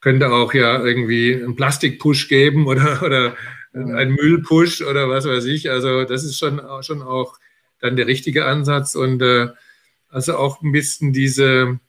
[0.00, 3.34] könnte auch ja irgendwie einen Plastikpush geben oder, oder
[3.72, 5.70] einen Müllpush oder was weiß ich.
[5.70, 7.38] Also das ist schon, schon auch
[7.80, 9.48] dann der richtige Ansatz und äh,
[10.14, 11.80] also auch ein bisschen diese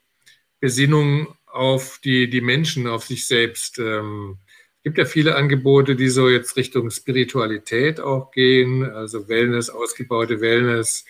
[0.58, 3.78] Besinnung auf die, die Menschen, auf sich selbst.
[3.78, 4.38] Ähm,
[4.78, 10.40] es gibt ja viele Angebote, die so jetzt Richtung Spiritualität auch gehen, also Wellness, ausgebaute
[10.40, 11.04] Wellness.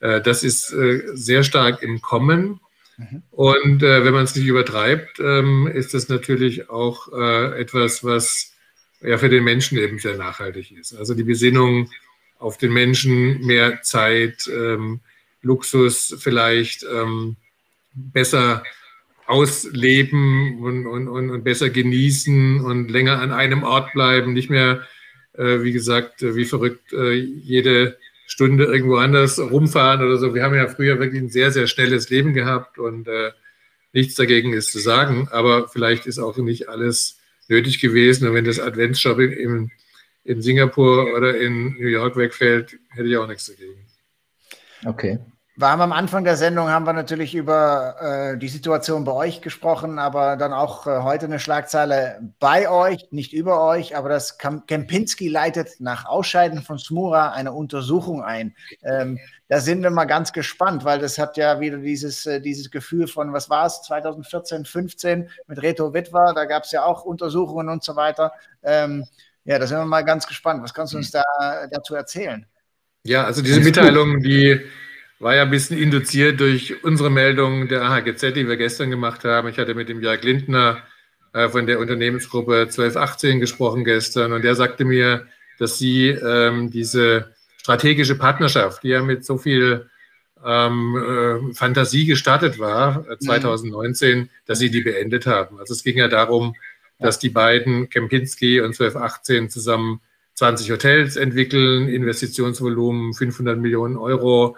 [0.00, 2.60] Äh, das ist äh, sehr stark im Kommen.
[2.96, 3.22] Mhm.
[3.30, 8.54] Und äh, wenn man es nicht übertreibt, ähm, ist das natürlich auch äh, etwas, was
[9.00, 10.96] ja für den Menschen eben sehr nachhaltig ist.
[10.96, 11.90] Also die Besinnung
[12.40, 15.00] auf den Menschen, mehr Zeit, ähm,
[15.46, 17.36] Luxus vielleicht ähm,
[17.94, 18.62] besser
[19.26, 24.82] ausleben und, und, und, besser genießen und länger an einem Ort bleiben, nicht mehr,
[25.32, 30.34] äh, wie gesagt, wie verrückt äh, jede Stunde irgendwo anders rumfahren oder so.
[30.34, 33.30] Wir haben ja früher wirklich ein sehr, sehr schnelles Leben gehabt und äh,
[33.92, 37.18] nichts dagegen ist zu sagen, aber vielleicht ist auch nicht alles
[37.48, 38.28] nötig gewesen.
[38.28, 39.70] Und wenn das Adventsshopping in,
[40.24, 43.86] in Singapur oder in New York wegfällt, hätte ich auch nichts dagegen.
[44.84, 45.18] Okay.
[45.58, 47.96] Wir haben am Anfang der Sendung haben wir natürlich über
[48.34, 53.06] äh, die Situation bei euch gesprochen, aber dann auch äh, heute eine Schlagzeile bei euch,
[53.10, 58.54] nicht über euch, aber das Kempinski leitet nach Ausscheiden von Smura eine Untersuchung ein.
[58.82, 62.70] Ähm, da sind wir mal ganz gespannt, weil das hat ja wieder dieses, äh, dieses
[62.70, 67.06] Gefühl von, was war es, 2014, 15 mit Reto Witwer, da gab es ja auch
[67.06, 68.32] Untersuchungen und so weiter.
[68.62, 69.06] Ähm,
[69.46, 70.62] ja, da sind wir mal ganz gespannt.
[70.62, 71.24] Was kannst du uns da
[71.70, 72.44] dazu erzählen?
[73.04, 74.60] Ja, also diese Mitteilung, die
[75.18, 79.48] war ja ein bisschen induziert durch unsere Meldung der AHGZ, die wir gestern gemacht haben.
[79.48, 80.82] Ich hatte mit dem Jörg Lindner
[81.32, 85.26] äh, von der Unternehmensgruppe 1218 gesprochen gestern und der sagte mir,
[85.58, 89.88] dass sie ähm, diese strategische Partnerschaft, die ja mit so viel
[90.44, 94.28] ähm, äh, Fantasie gestartet war, äh, 2019, mhm.
[94.46, 95.58] dass sie die beendet haben.
[95.58, 96.54] Also es ging ja darum,
[96.98, 100.00] dass die beiden, Kempinski und 1218, zusammen
[100.34, 104.56] 20 Hotels entwickeln, Investitionsvolumen 500 Millionen Euro,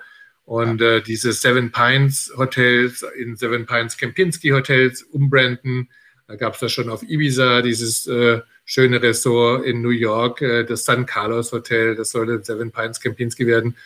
[0.49, 5.91] und äh, diese Seven Pines Hotels in Seven Pines Kempinski Hotels umbranden.
[6.27, 10.65] Da gab es das schon auf Ibiza, dieses äh, schöne Ressort in New York, äh,
[10.65, 13.77] das San Carlos Hotel, das sollte Seven Pines Kempinski werden.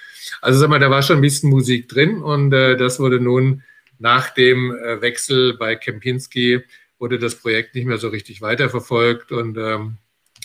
[0.41, 3.65] Also sag mal, da war schon ein bisschen Musik drin und äh, das wurde nun
[3.99, 6.63] nach dem äh, Wechsel bei Kempinski
[7.01, 9.97] wurde das Projekt nicht mehr so richtig weiterverfolgt und ähm,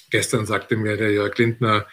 [0.09, 1.85] gestern sagte mir der Jörg Lindner,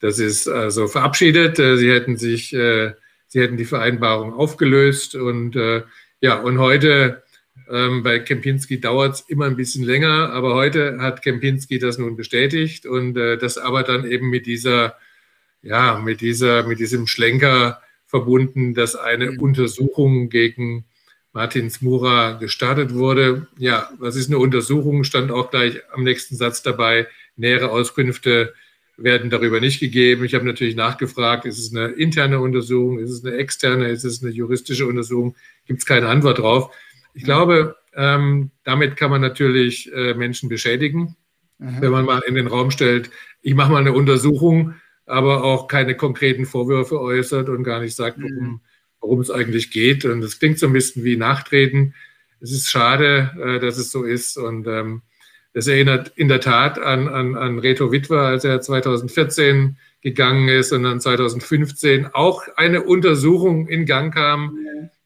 [0.00, 1.56] das ist also verabschiedet.
[1.58, 2.94] Sie hätten sich äh,
[3.28, 5.14] sie hätten die Vereinbarung aufgelöst.
[5.14, 5.82] Und äh,
[6.20, 7.22] ja, und heute
[7.70, 12.16] ähm, bei Kempinski dauert es immer ein bisschen länger, aber heute hat Kempinski das nun
[12.16, 14.96] bestätigt und äh, das aber dann eben mit dieser,
[15.62, 19.40] ja, mit dieser, mit diesem Schlenker verbunden, dass eine mhm.
[19.40, 20.86] Untersuchung gegen
[21.32, 23.46] Martin Smura gestartet wurde.
[23.58, 25.04] Ja, was ist eine Untersuchung?
[25.04, 27.06] Stand auch gleich am nächsten Satz dabei.
[27.36, 28.54] Nähere Auskünfte
[28.98, 30.24] werden darüber nicht gegeben.
[30.24, 34.22] Ich habe natürlich nachgefragt, ist es eine interne Untersuchung, ist es eine externe, ist es
[34.22, 35.36] eine juristische Untersuchung?
[35.66, 36.74] Gibt es keine Antwort drauf.
[37.14, 41.16] Ich glaube, ähm, damit kann man natürlich äh, Menschen beschädigen,
[41.58, 41.80] mhm.
[41.80, 44.74] wenn man mal in den Raum stellt, ich mache mal eine Untersuchung,
[45.06, 48.60] aber auch keine konkreten Vorwürfe äußert und gar nicht sagt, worum, mhm.
[49.00, 50.04] worum es eigentlich geht.
[50.04, 51.94] Und das klingt so ein bisschen wie Nachtreten.
[52.40, 54.36] Es ist schade, äh, dass es so ist.
[54.36, 55.02] Und ähm,
[55.58, 60.72] das erinnert in der Tat an, an, an Reto Witwer, als er 2014 gegangen ist
[60.72, 64.56] und dann 2015 auch eine Untersuchung in Gang kam,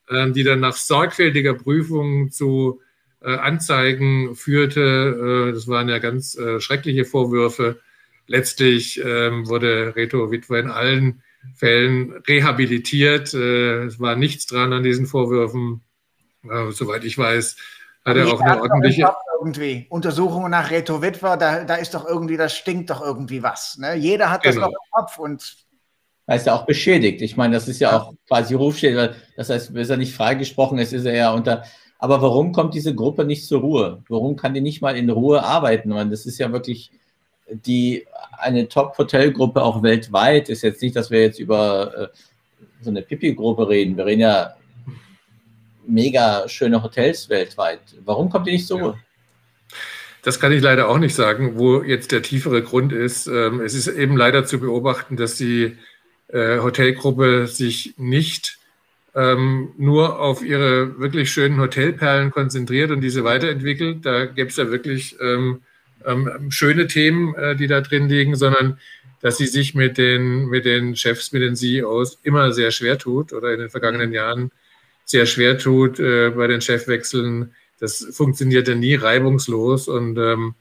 [0.07, 2.81] äh, die dann nach sorgfältiger Prüfung zu
[3.23, 5.47] äh, Anzeigen führte.
[5.49, 7.79] Äh, das waren ja ganz äh, schreckliche Vorwürfe.
[8.27, 11.23] Letztlich ähm, wurde Reto Witwer in allen
[11.55, 13.33] Fällen rehabilitiert.
[13.33, 15.81] Äh, es war nichts dran an diesen Vorwürfen.
[16.47, 17.57] Äh, soweit ich weiß,
[18.05, 19.09] hat er auch eine ordentliche.
[19.43, 19.87] Irgendwie.
[19.89, 23.77] Untersuchungen nach Reto Witwer, da, da ist doch irgendwie, das stinkt doch irgendwie was.
[23.77, 23.95] Ne?
[23.95, 24.67] Jeder hat das genau.
[24.67, 25.57] noch im Kopf und.
[26.27, 27.21] Er ist ja auch beschädigt.
[27.21, 27.99] Ich meine, das ist ja, ja.
[27.99, 29.09] auch quasi Rufschädigung.
[29.35, 31.63] Das heißt, ist er nicht freigesprochen ist, ist er ja unter.
[31.99, 34.01] Aber warum kommt diese Gruppe nicht zur Ruhe?
[34.07, 35.89] Warum kann die nicht mal in Ruhe arbeiten?
[35.89, 36.91] Meine, das ist ja wirklich
[37.49, 40.47] die, eine Top-Hotelgruppe auch weltweit.
[40.47, 42.07] Ist jetzt nicht, dass wir jetzt über äh,
[42.81, 43.97] so eine Pipi-Gruppe reden.
[43.97, 44.53] Wir reden ja
[45.85, 47.81] mega schöne Hotels weltweit.
[48.05, 48.77] Warum kommt ihr nicht so?
[48.77, 48.95] Ja.
[50.23, 53.27] Das kann ich leider auch nicht sagen, wo jetzt der tiefere Grund ist.
[53.27, 55.77] Ähm, es ist eben leider zu beobachten, dass die
[56.29, 58.57] äh, Hotelgruppe sich nicht
[59.15, 64.05] ähm, nur auf ihre wirklich schönen Hotelperlen konzentriert und diese weiterentwickelt.
[64.05, 65.61] Da gäbe es ja wirklich ähm,
[66.49, 68.79] schöne Themen, äh, die da drin liegen, sondern
[69.21, 73.31] dass sie sich mit den, mit den Chefs, mit den CEOs immer sehr schwer tut
[73.31, 74.51] oder in den vergangenen Jahren
[75.05, 77.53] sehr schwer tut äh, bei den Chefwechseln.
[77.83, 80.55] Das funktioniert ja nie reibungslos und ähm,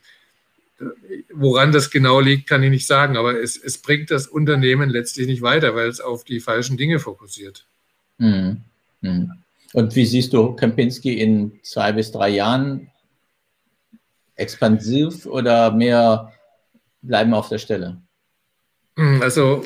[1.33, 5.29] woran das genau liegt, kann ich nicht sagen, aber es, es bringt das Unternehmen letztlich
[5.29, 7.65] nicht weiter, weil es auf die falschen Dinge fokussiert.
[8.19, 8.63] Mhm.
[9.03, 9.31] Mhm.
[9.73, 12.91] Und wie siehst du Kempinski in zwei bis drei Jahren?
[14.35, 16.33] Expansiv oder mehr
[17.03, 18.03] bleiben auf der Stelle?
[18.97, 19.63] Also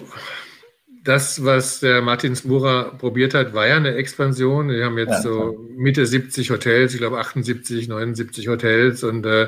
[1.06, 4.70] das, was der Martin Smura probiert hat, war ja eine Expansion.
[4.70, 9.46] Wir haben jetzt ja, so Mitte 70 Hotels, ich glaube 78, 79 Hotels und äh,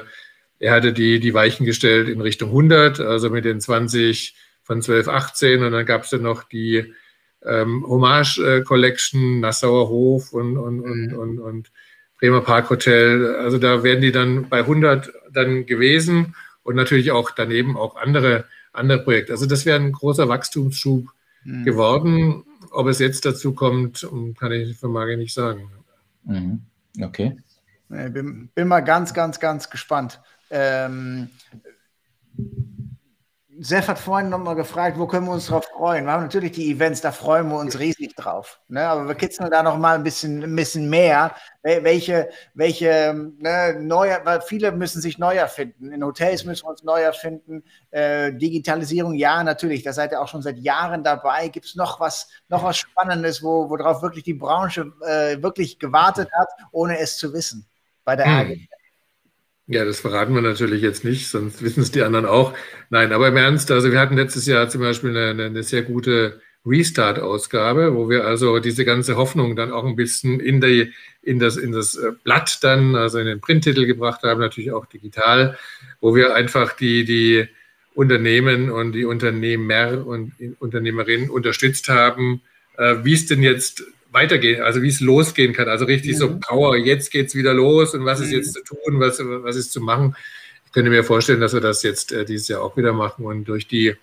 [0.61, 5.09] er hatte die, die Weichen gestellt in Richtung 100, also mit den 20 von 12,
[5.09, 6.95] 18 und dann gab es dann noch die
[7.45, 11.19] ähm, Hommage äh, Collection, Nassauer Hof und, und, und, mhm.
[11.19, 11.73] und, und
[12.21, 13.35] Bremer Park Hotel.
[13.35, 18.45] Also da werden die dann bei 100 dann gewesen und natürlich auch daneben auch andere,
[18.73, 19.33] andere Projekte.
[19.33, 21.09] Also das wäre ein großer Wachstumsschub
[21.49, 21.65] mhm.
[21.65, 22.45] geworden.
[22.71, 24.07] Ob es jetzt dazu kommt,
[24.39, 25.71] kann ich, vermag ich nicht sagen.
[26.25, 26.63] Mhm.
[27.03, 27.37] Okay.
[27.89, 30.21] Bin, bin mal ganz, ganz, ganz gespannt.
[30.51, 31.31] Ähm,
[33.61, 36.05] Seth hat vorhin nochmal gefragt, wo können wir uns drauf freuen?
[36.05, 38.61] Wir haben natürlich die Events, da freuen wir uns riesig drauf.
[38.69, 38.87] Ne?
[38.87, 41.35] Aber wir kitzeln da noch mal ein bisschen, ein bisschen mehr.
[41.63, 45.91] Welche, welche ne, neue, weil viele müssen sich neu erfinden.
[45.91, 47.65] In Hotels müssen wir uns neu erfinden.
[47.91, 49.83] Äh, Digitalisierung, ja, natürlich.
[49.83, 51.49] Da seid ihr auch schon seit Jahren dabei.
[51.49, 56.31] Gibt es noch was, noch was Spannendes, wo, worauf wirklich die Branche äh, wirklich gewartet
[56.33, 57.67] hat, ohne es zu wissen?
[58.05, 58.53] Bei der hm.
[58.53, 58.78] AG?
[59.71, 62.55] Ja, das verraten wir natürlich jetzt nicht, sonst wissen es die anderen auch.
[62.89, 66.41] Nein, aber im Ernst, also wir hatten letztes Jahr zum Beispiel eine, eine sehr gute
[66.65, 71.59] Restart-Ausgabe, wo wir also diese ganze Hoffnung dann auch ein bisschen in, die, in, das,
[71.59, 75.59] in das äh, Blatt dann, also in den Printtitel gebracht haben, natürlich auch digital,
[76.01, 77.47] wo wir einfach die, die
[77.95, 82.41] Unternehmen und die Unternehmer und Unternehmerinnen unterstützt haben,
[82.79, 83.85] äh, wie es denn jetzt
[84.19, 85.69] weitergehen, also wie es losgehen kann.
[85.69, 86.19] Also richtig mhm.
[86.19, 88.65] so Power, jetzt geht es wieder los und was ist jetzt mhm.
[88.65, 90.17] zu tun, was, was ist zu machen.
[90.67, 93.45] Ich könnte mir vorstellen, dass wir das jetzt äh, dieses Jahr auch wieder machen und
[93.45, 93.95] durch die,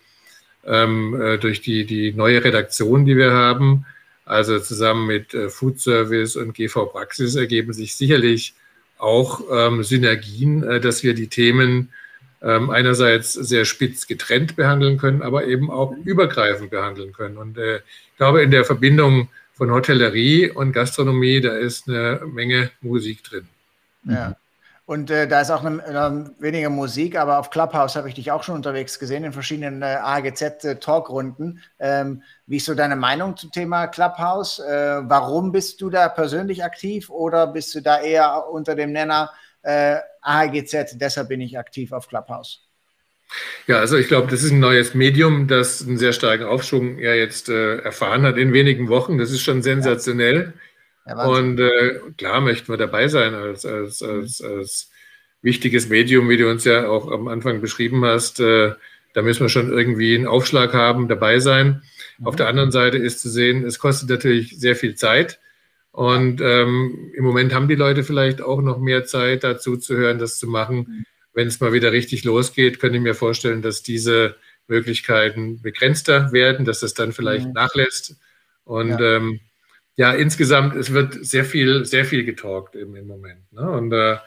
[0.65, 3.85] ähm, äh, durch die, die neue Redaktion, die wir haben,
[4.25, 8.55] also zusammen mit äh, Food Service und GV Praxis ergeben sich sicherlich
[8.97, 11.89] auch ähm, Synergien, äh, dass wir die Themen
[12.41, 17.37] ähm, einerseits sehr spitz getrennt behandeln können, aber eben auch übergreifend behandeln können.
[17.37, 22.71] Und äh, ich glaube, in der Verbindung von Hotellerie und Gastronomie, da ist eine Menge
[22.81, 23.47] Musik drin.
[24.03, 24.35] Ja.
[24.85, 28.31] Und äh, da ist auch eine, äh, weniger Musik, aber auf Clubhouse habe ich dich
[28.31, 31.59] auch schon unterwegs gesehen, in verschiedenen äh, AGZ-Talkrunden.
[31.79, 34.59] Ähm, wie ist so deine Meinung zum Thema Clubhouse?
[34.59, 39.31] Äh, warum bist du da persönlich aktiv oder bist du da eher unter dem Nenner
[39.63, 42.64] äh, AGZ, deshalb bin ich aktiv auf Clubhouse?
[43.67, 47.13] Ja, also ich glaube, das ist ein neues Medium, das einen sehr starken Aufschwung ja
[47.13, 49.17] jetzt äh, erfahren hat in wenigen Wochen.
[49.17, 50.53] Das ist schon sensationell.
[51.07, 54.91] Ja, und äh, klar möchten wir dabei sein als, als, als, als
[55.41, 58.39] wichtiges Medium, wie du uns ja auch am Anfang beschrieben hast.
[58.39, 58.73] Äh,
[59.13, 61.81] da müssen wir schon irgendwie einen Aufschlag haben, dabei sein.
[62.17, 62.27] Mhm.
[62.27, 65.39] Auf der anderen Seite ist zu sehen, es kostet natürlich sehr viel Zeit.
[65.91, 70.19] Und ähm, im Moment haben die Leute vielleicht auch noch mehr Zeit, dazu zu hören,
[70.19, 70.77] das zu machen.
[70.77, 71.05] Mhm
[71.35, 74.35] wenn es mal wieder richtig losgeht, könnte ich mir vorstellen, dass diese
[74.67, 77.53] Möglichkeiten begrenzter werden, dass das dann vielleicht mhm.
[77.53, 78.15] nachlässt.
[78.63, 79.17] Und ja.
[79.17, 79.41] Ähm,
[79.95, 80.11] ja.
[80.13, 83.51] insgesamt, es wird sehr viel, sehr viel getalkt im, im Moment.
[83.51, 83.69] Ne?
[83.69, 84.17] Und äh,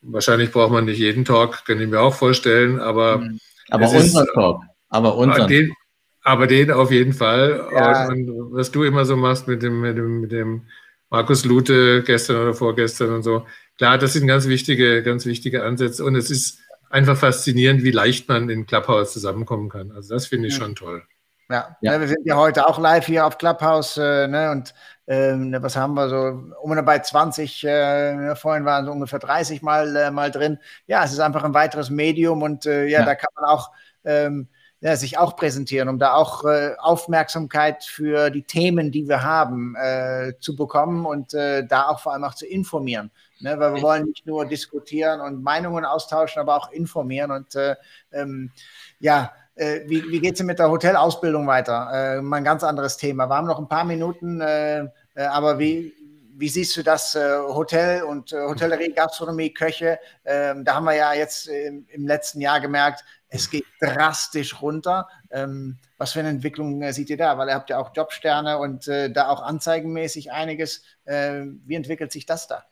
[0.00, 3.18] wahrscheinlich braucht man nicht jeden Talk, könnte ich mir auch vorstellen, aber.
[3.18, 3.40] Mhm.
[3.70, 4.62] Aber unser ist, Talk.
[4.88, 5.46] Aber unser.
[5.46, 5.74] Den,
[6.22, 7.68] aber den auf jeden Fall.
[7.72, 8.08] Ja.
[8.08, 10.62] Und, und, was du immer so machst mit dem, mit dem, mit dem
[11.10, 13.46] Markus Lute gestern oder vorgestern und so,
[13.78, 16.58] Klar, das sind ganz wichtige, ganz wichtige Ansätze und es ist
[16.90, 19.92] einfach faszinierend, wie leicht man in Clubhouse zusammenkommen kann.
[19.92, 21.04] Also das finde ich schon toll.
[21.48, 21.76] Ja.
[21.80, 22.00] ja.
[22.00, 24.74] wir sind ja heute auch live hier auf Clubhouse äh, ne, und
[25.06, 26.16] ähm, was haben wir so,
[26.60, 30.58] um und bei 20, äh, ne, vorhin waren so ungefähr 30 mal, äh, mal drin.
[30.86, 33.70] Ja, es ist einfach ein weiteres Medium und äh, ja, ja, da kann man auch
[34.04, 34.48] ähm,
[34.80, 39.74] ja, sich auch präsentieren, um da auch äh, Aufmerksamkeit für die Themen, die wir haben,
[39.76, 43.10] äh, zu bekommen und äh, da auch vor allem auch zu informieren.
[43.40, 47.30] Ne, weil wir wollen nicht nur diskutieren und Meinungen austauschen, aber auch informieren.
[47.30, 47.76] Und äh,
[48.10, 48.50] ähm,
[48.98, 51.90] ja, äh, wie, wie geht es mit der Hotelausbildung weiter?
[51.92, 53.28] Äh, mal ein ganz anderes Thema.
[53.28, 55.92] Wir haben noch ein paar Minuten, äh, äh, aber wie,
[56.36, 59.98] wie siehst du das äh, Hotel und Hotellerie, Gastronomie, Köche?
[60.24, 65.08] Ähm, da haben wir ja jetzt im, im, letzten Jahr gemerkt, es geht drastisch runter.
[65.30, 67.36] Ähm, was für eine Entwicklung seht ihr da?
[67.36, 70.84] Weil ihr habt ja auch Jobsterne und da auch anzeigenmäßig einiges.
[71.04, 72.64] wie entwickelt sich das da?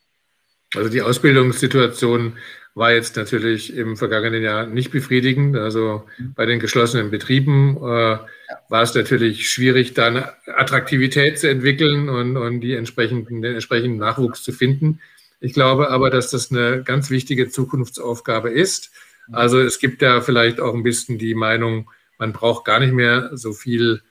[0.75, 2.37] Also die Ausbildungssituation
[2.75, 5.57] war jetzt natürlich im vergangenen Jahr nicht befriedigend.
[5.57, 8.19] Also bei den geschlossenen Betrieben äh,
[8.69, 13.97] war es natürlich schwierig, da eine Attraktivität zu entwickeln und, und die entsprechenden, den entsprechenden
[13.99, 15.01] Nachwuchs zu finden.
[15.41, 18.91] Ich glaube aber, dass das eine ganz wichtige Zukunftsaufgabe ist.
[19.33, 23.31] Also es gibt da vielleicht auch ein bisschen die Meinung, man braucht gar nicht mehr
[23.35, 24.03] so viel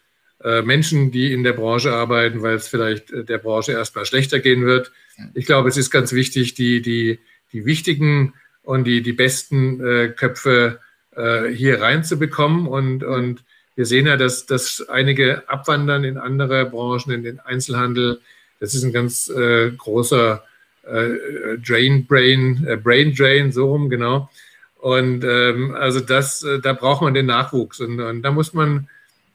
[0.43, 4.39] äh, Menschen, die in der Branche arbeiten, weil es vielleicht äh, der Branche erstmal schlechter
[4.39, 4.91] gehen wird.
[5.34, 7.20] Ich glaube, es ist ganz wichtig, die, die,
[7.53, 10.80] die wichtigen und die, die besten äh, Köpfe
[11.16, 12.68] äh, hier reinzubekommen.
[12.68, 13.43] Und, und
[13.76, 18.22] wir sehen ja, dass, dass einige abwandern in andere Branchen, in den Einzelhandel.
[18.59, 20.43] Das ist ein ganz äh, großer
[20.84, 24.30] äh, Drain Brain, äh, Brain Drain, so rum, genau.
[24.78, 27.80] Und ähm, also das, äh, da braucht man den Nachwuchs.
[27.80, 28.88] Und, und da muss man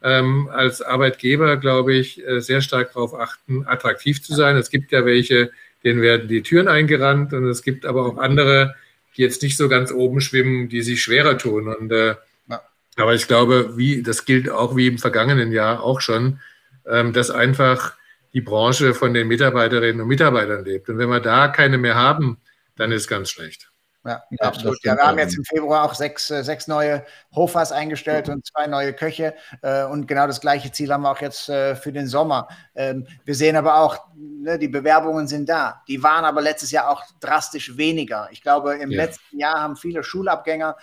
[0.03, 4.57] ähm, als Arbeitgeber, glaube ich, äh, sehr stark darauf achten, attraktiv zu sein.
[4.57, 5.51] Es gibt ja welche,
[5.85, 8.75] denen werden die Türen eingerannt und es gibt aber auch andere,
[9.17, 11.69] die jetzt nicht so ganz oben schwimmen, die sich schwerer tun.
[11.69, 12.15] Und äh,
[12.49, 12.63] ja.
[12.97, 16.41] aber ich glaube, wie das gilt auch wie im vergangenen Jahr auch schon,
[16.87, 17.95] ähm, dass einfach
[18.33, 20.89] die Branche von den Mitarbeiterinnen und Mitarbeitern lebt.
[20.89, 22.39] Und wenn wir da keine mehr haben,
[22.77, 23.70] dann ist ganz schlecht.
[24.05, 24.83] Ja, ja absolut.
[24.83, 28.67] Ja, wir haben jetzt im Februar auch sechs, äh, sechs neue Hofers eingestellt und zwei
[28.67, 29.35] neue Köche.
[29.63, 32.49] Äh, und genau das gleiche Ziel haben wir auch jetzt äh, für den Sommer.
[32.75, 35.83] Ähm, wir sehen aber auch, ne, die Bewerbungen sind da.
[35.87, 38.29] Die waren aber letztes Jahr auch drastisch weniger.
[38.31, 39.05] Ich glaube, im ja.
[39.05, 40.77] letzten Jahr haben viele Schulabgänger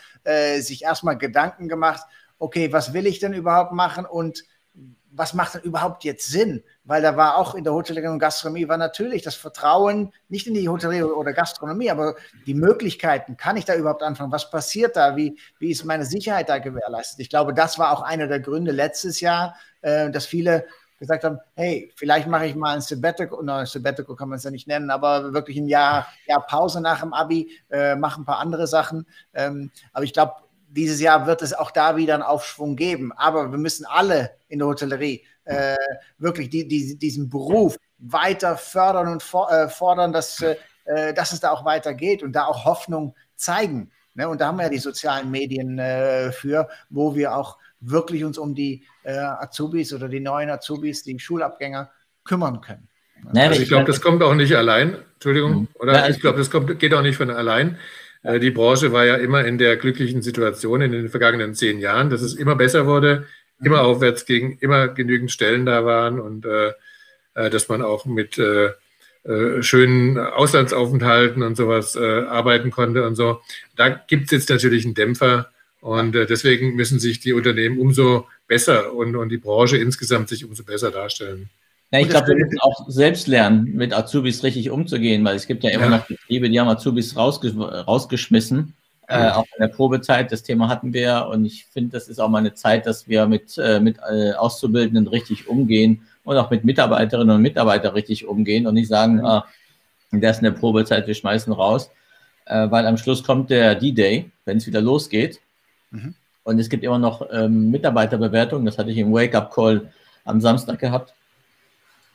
[0.59, 2.05] sich erstmal Gedanken gemacht,
[2.38, 4.43] okay, was will ich denn überhaupt machen und
[5.11, 6.63] was macht denn überhaupt jetzt Sinn?
[6.88, 10.54] Weil da war auch in der Hotellerie und Gastronomie war natürlich das Vertrauen nicht in
[10.54, 12.16] die Hotellerie oder Gastronomie, aber
[12.46, 13.36] die Möglichkeiten.
[13.36, 14.32] Kann ich da überhaupt anfangen?
[14.32, 15.18] Was passiert da?
[15.18, 17.20] Wie, wie ist meine Sicherheit da gewährleistet?
[17.20, 20.66] Ich glaube, das war auch einer der Gründe letztes Jahr, äh, dass viele
[20.98, 24.52] gesagt haben, hey, vielleicht mache ich mal ein Sabbatical, no, Sabbatical kann man es ja
[24.52, 28.40] nicht nennen, aber wirklich ein Jahr, Jahr Pause nach dem Abi, äh, mache ein paar
[28.40, 29.06] andere Sachen.
[29.34, 30.34] Ähm, aber ich glaube,
[30.68, 33.11] dieses Jahr wird es auch da wieder einen Aufschwung geben.
[33.13, 35.76] Aber wir müssen alle in der Hotellerie äh,
[36.18, 41.39] wirklich die, die, diesen Beruf weiter fördern und for, äh, fordern, dass, äh, dass es
[41.39, 43.91] da auch weitergeht und da auch Hoffnung zeigen.
[44.13, 44.28] Ne?
[44.28, 48.38] Und da haben wir ja die sozialen Medien äh, für, wo wir auch wirklich uns
[48.38, 51.91] um die äh, Azubis oder die neuen Azubis, die Schulabgänger
[52.24, 52.89] kümmern können.
[53.34, 54.97] Also ich glaube, das kommt auch nicht allein.
[55.13, 55.68] Entschuldigung, mhm.
[55.76, 56.09] oder?
[56.09, 57.78] Ich glaube, das kommt, geht auch nicht von allein.
[58.24, 62.09] Äh, die Branche war ja immer in der glücklichen Situation in den vergangenen zehn Jahren,
[62.09, 63.26] dass es immer besser wurde,
[63.63, 63.88] immer mhm.
[63.89, 66.72] aufwärts ging, immer genügend Stellen da waren und äh,
[67.38, 68.72] äh, dass man auch mit äh,
[69.61, 73.41] schönen Auslandsaufenthalten und sowas äh, arbeiten konnte und so.
[73.76, 75.51] Da gibt es jetzt natürlich einen Dämpfer
[75.82, 80.63] und deswegen müssen sich die Unternehmen umso besser und, und die Branche insgesamt sich umso
[80.63, 81.49] besser darstellen.
[81.92, 85.64] Ja, ich glaube, wir müssen auch selbst lernen, mit Azubis richtig umzugehen, weil es gibt
[85.64, 85.90] ja immer ja.
[85.90, 88.74] noch Betriebe, die haben Azubis rausges rausgeschmissen,
[89.08, 90.34] äh, auch in der Probezeit.
[90.34, 93.26] Das Thema hatten wir und ich finde, das ist auch mal eine Zeit, dass wir
[93.26, 98.68] mit, äh, mit äh, Auszubildenden richtig umgehen und auch mit Mitarbeiterinnen und Mitarbeitern richtig umgehen
[98.68, 99.46] und nicht sagen, ah,
[100.12, 101.90] der ist in der Probezeit, wir schmeißen raus,
[102.48, 105.40] äh, weil am Schluss kommt der D-Day, wenn es wieder losgeht.
[105.92, 106.16] Mhm.
[106.44, 109.90] Und es gibt immer noch ähm, Mitarbeiterbewertungen, das hatte ich im Wake-up-Call
[110.26, 111.14] am Samstag gehabt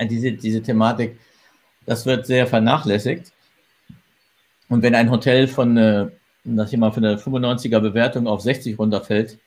[0.09, 1.18] diese, diese Thematik,
[1.86, 3.32] das wird sehr vernachlässigt.
[4.68, 6.07] Und wenn ein Hotel von, äh,
[6.44, 9.38] ich mal, von der 95er Bewertung auf 60 runterfällt,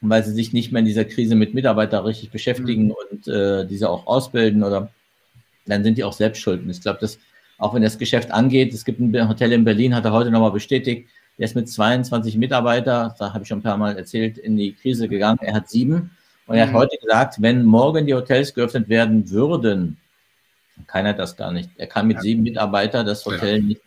[0.00, 2.94] weil sie sich nicht mehr in dieser Krise mit Mitarbeitern richtig beschäftigen mhm.
[3.10, 4.90] und äh, diese auch ausbilden oder
[5.66, 6.62] dann sind die auch selbst schuld.
[6.62, 7.18] Und ich glaube, dass
[7.58, 10.52] auch wenn das Geschäft angeht, es gibt ein Hotel in Berlin, hat er heute nochmal
[10.52, 14.56] bestätigt, der ist mit 22 Mitarbeitern, da habe ich schon ein paar Mal erzählt, in
[14.56, 15.38] die Krise gegangen.
[15.40, 16.10] Er hat sieben
[16.48, 16.78] und er hat mhm.
[16.78, 19.98] heute gesagt, wenn morgen die Hotels geöffnet werden würden,
[20.86, 21.70] kann er das gar nicht.
[21.76, 22.22] Er kann mit ja.
[22.22, 23.62] sieben Mitarbeitern das Hotel ja.
[23.62, 23.82] nicht,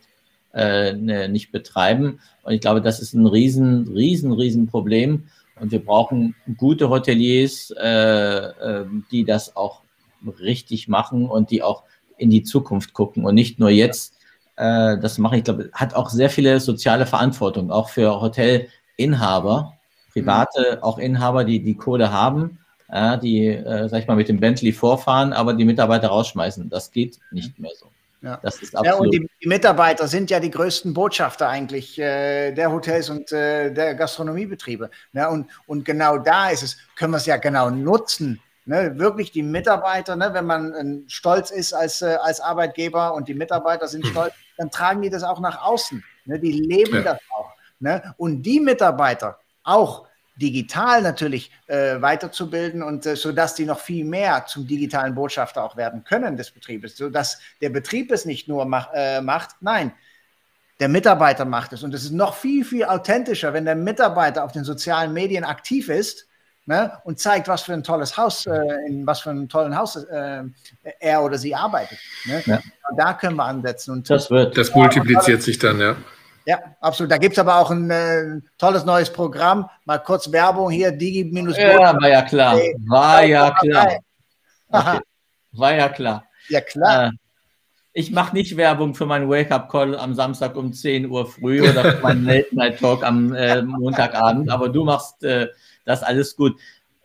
[0.54, 2.20] äh, ne, nicht betreiben.
[2.44, 5.24] Und ich glaube, das ist ein riesen, riesen, riesen Problem.
[5.60, 9.82] Und wir brauchen gute Hoteliers, äh, äh, die das auch
[10.38, 11.82] richtig machen und die auch
[12.16, 14.14] in die Zukunft gucken und nicht nur jetzt
[14.54, 15.38] äh, das machen.
[15.38, 19.78] Ich glaube, hat auch sehr viele soziale Verantwortung, auch für Hotelinhaber
[20.12, 22.58] private auch Inhaber, die die Kohle haben,
[22.90, 26.68] ja, die, äh, sag ich mal, mit dem Bentley vorfahren, aber die Mitarbeiter rausschmeißen.
[26.68, 27.86] Das geht nicht mehr so.
[28.22, 28.38] Ja.
[28.42, 28.86] Das ist absolut.
[28.86, 33.32] Ja, und die, die, Mitarbeiter sind ja die größten Botschafter eigentlich äh, der Hotels und
[33.32, 34.90] äh, der Gastronomiebetriebe.
[35.12, 35.28] Ne?
[35.28, 38.40] Und, und genau da ist es, können wir es ja genau nutzen.
[38.64, 38.96] Ne?
[38.96, 40.30] Wirklich die Mitarbeiter, ne?
[40.32, 44.10] wenn man äh, stolz ist als, äh, als Arbeitgeber und die Mitarbeiter sind hm.
[44.12, 46.04] stolz, dann tragen die das auch nach außen.
[46.26, 46.38] Ne?
[46.38, 47.02] Die leben ja.
[47.02, 47.50] das auch.
[47.80, 48.14] Ne?
[48.18, 50.06] Und die Mitarbeiter, auch
[50.36, 55.76] digital natürlich äh, weiterzubilden und äh, sodass die noch viel mehr zum digitalen Botschafter auch
[55.76, 59.92] werden können des Betriebes, sodass der Betrieb es nicht nur mach, äh, macht, nein,
[60.80, 61.82] der Mitarbeiter macht es.
[61.82, 65.88] Und es ist noch viel, viel authentischer, wenn der Mitarbeiter auf den sozialen Medien aktiv
[65.88, 66.26] ist
[66.66, 68.58] ne, und zeigt, was für ein tolles Haus, äh,
[68.88, 70.42] in was für einem tollen Haus äh,
[70.98, 71.98] er oder sie arbeitet.
[72.24, 72.42] Ne?
[72.46, 72.60] Ja.
[72.96, 73.92] Da können wir ansetzen.
[73.92, 75.96] Und das, wird, das multipliziert sich dann, ja.
[76.44, 77.10] Ja, absolut.
[77.10, 79.68] Da gibt es aber auch ein äh, tolles neues Programm.
[79.84, 82.58] Mal kurz Werbung hier, digi minus Ja, war ja klar.
[82.88, 83.92] War ja klar.
[84.74, 85.00] Okay.
[85.52, 86.24] War ja klar.
[86.48, 87.08] Ja, klar.
[87.08, 87.10] Äh,
[87.92, 92.00] ich mache nicht Werbung für meinen Wake-up-Call am Samstag um 10 Uhr früh oder für
[92.00, 95.48] meinen Late-Night-Talk am äh, Montagabend, aber du machst äh,
[95.84, 96.58] das alles gut.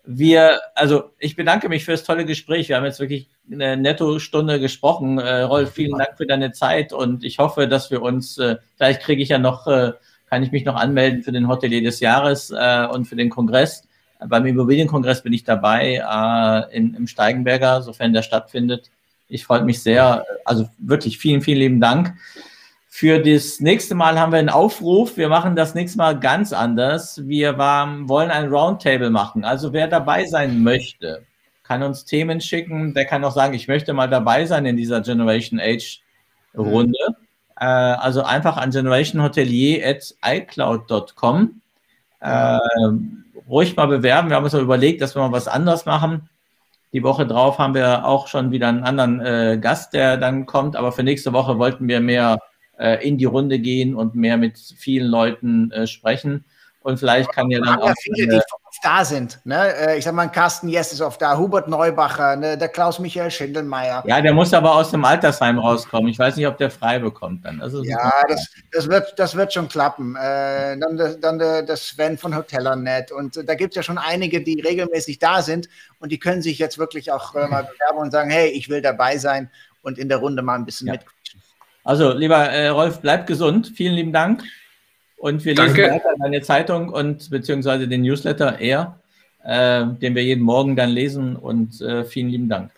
[0.10, 2.70] Wir, also ich bedanke mich für das tolle Gespräch.
[2.70, 5.20] Wir haben jetzt wirklich eine Netto-Stunde gesprochen.
[5.20, 9.02] Äh, Rolf, vielen Dank für deine Zeit und ich hoffe, dass wir uns, äh, vielleicht
[9.02, 9.92] kriege ich ja noch, äh,
[10.30, 13.84] kann ich mich noch anmelden für den Hotelier des Jahres äh, und für den Kongress.
[14.26, 18.90] Beim Immobilienkongress bin ich dabei äh, in, im Steigenberger, sofern der stattfindet.
[19.28, 20.26] Ich freue mich sehr.
[20.46, 22.14] Also wirklich vielen, vielen lieben Dank.
[23.00, 25.18] Für das nächste Mal haben wir einen Aufruf.
[25.18, 27.28] Wir machen das nächste Mal ganz anders.
[27.28, 29.46] Wir war, wollen ein Roundtable machen.
[29.46, 31.24] Also wer dabei sein möchte,
[31.62, 32.96] kann uns Themen schicken.
[32.96, 36.02] Der kann auch sagen, ich möchte mal dabei sein in dieser Generation Age
[36.58, 36.98] Runde.
[37.60, 41.62] Äh, also einfach an generationhotelier.icloud.com.
[42.20, 42.58] Äh,
[43.48, 44.30] ruhig mal bewerben.
[44.30, 46.28] Wir haben uns auch überlegt, dass wir mal was anderes machen.
[46.94, 50.76] Die Woche drauf haben wir auch schon wieder einen anderen äh, Gast, der dann kommt.
[50.76, 52.40] Aber für nächste Woche wollten wir mehr
[52.78, 56.46] äh, in die Runde gehen und mehr mit vielen Leuten äh, sprechen.
[56.88, 57.88] Und vielleicht kann ja dann auch.
[57.88, 59.42] Ja viele, die oft da sind.
[59.44, 59.76] Ne?
[59.76, 62.58] Äh, ich sag mal, Carsten Jess ist oft da, Hubert Neubacher, ne?
[62.58, 64.04] der Klaus-Michael Schindelmeier.
[64.08, 66.10] Ja, der muss aber aus dem Altersheim rauskommen.
[66.10, 67.62] Ich weiß nicht, ob der frei bekommt dann.
[67.62, 70.16] Also, ja, das, das, wird, das wird schon klappen.
[70.16, 73.12] Äh, dann dann der, der Sven von Hotellanet.
[73.12, 75.68] Und da gibt es ja schon einige, die regelmäßig da sind.
[76.00, 78.82] Und die können sich jetzt wirklich auch äh, mal bewerben und sagen, hey, ich will
[78.82, 79.50] dabei sein
[79.82, 80.94] und in der Runde mal ein bisschen ja.
[80.94, 81.17] mitquatschen.
[81.88, 83.72] Also, lieber äh, Rolf, bleib gesund.
[83.74, 84.44] Vielen lieben Dank.
[85.16, 85.90] Und wir lesen Danke.
[85.90, 89.00] weiter deine Zeitung und beziehungsweise den Newsletter eher,
[89.46, 91.38] äh, den wir jeden Morgen dann lesen.
[91.38, 92.72] Und äh, vielen lieben Dank.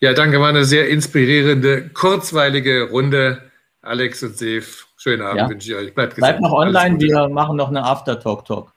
[0.00, 0.40] Ja, danke.
[0.40, 3.42] War eine sehr inspirierende, kurzweilige Runde.
[3.82, 5.48] Alex und Sef, schönen Abend ja.
[5.50, 5.94] wünsche ich euch.
[5.94, 6.26] Bleibt gesund.
[6.26, 6.98] Bleibt noch online.
[6.98, 8.72] Wir machen noch eine After-Talk-Talk.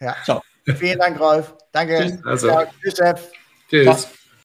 [0.00, 0.16] Ja.
[0.24, 0.42] Ciao.
[0.64, 1.54] Vielen Dank, Rolf.
[1.70, 1.98] Danke.
[2.00, 2.26] Tschüss.
[2.26, 2.50] Also.
[2.82, 3.30] Tschüss, Chef.
[3.70, 3.84] Tschüss.
[3.84, 4.23] Ciao.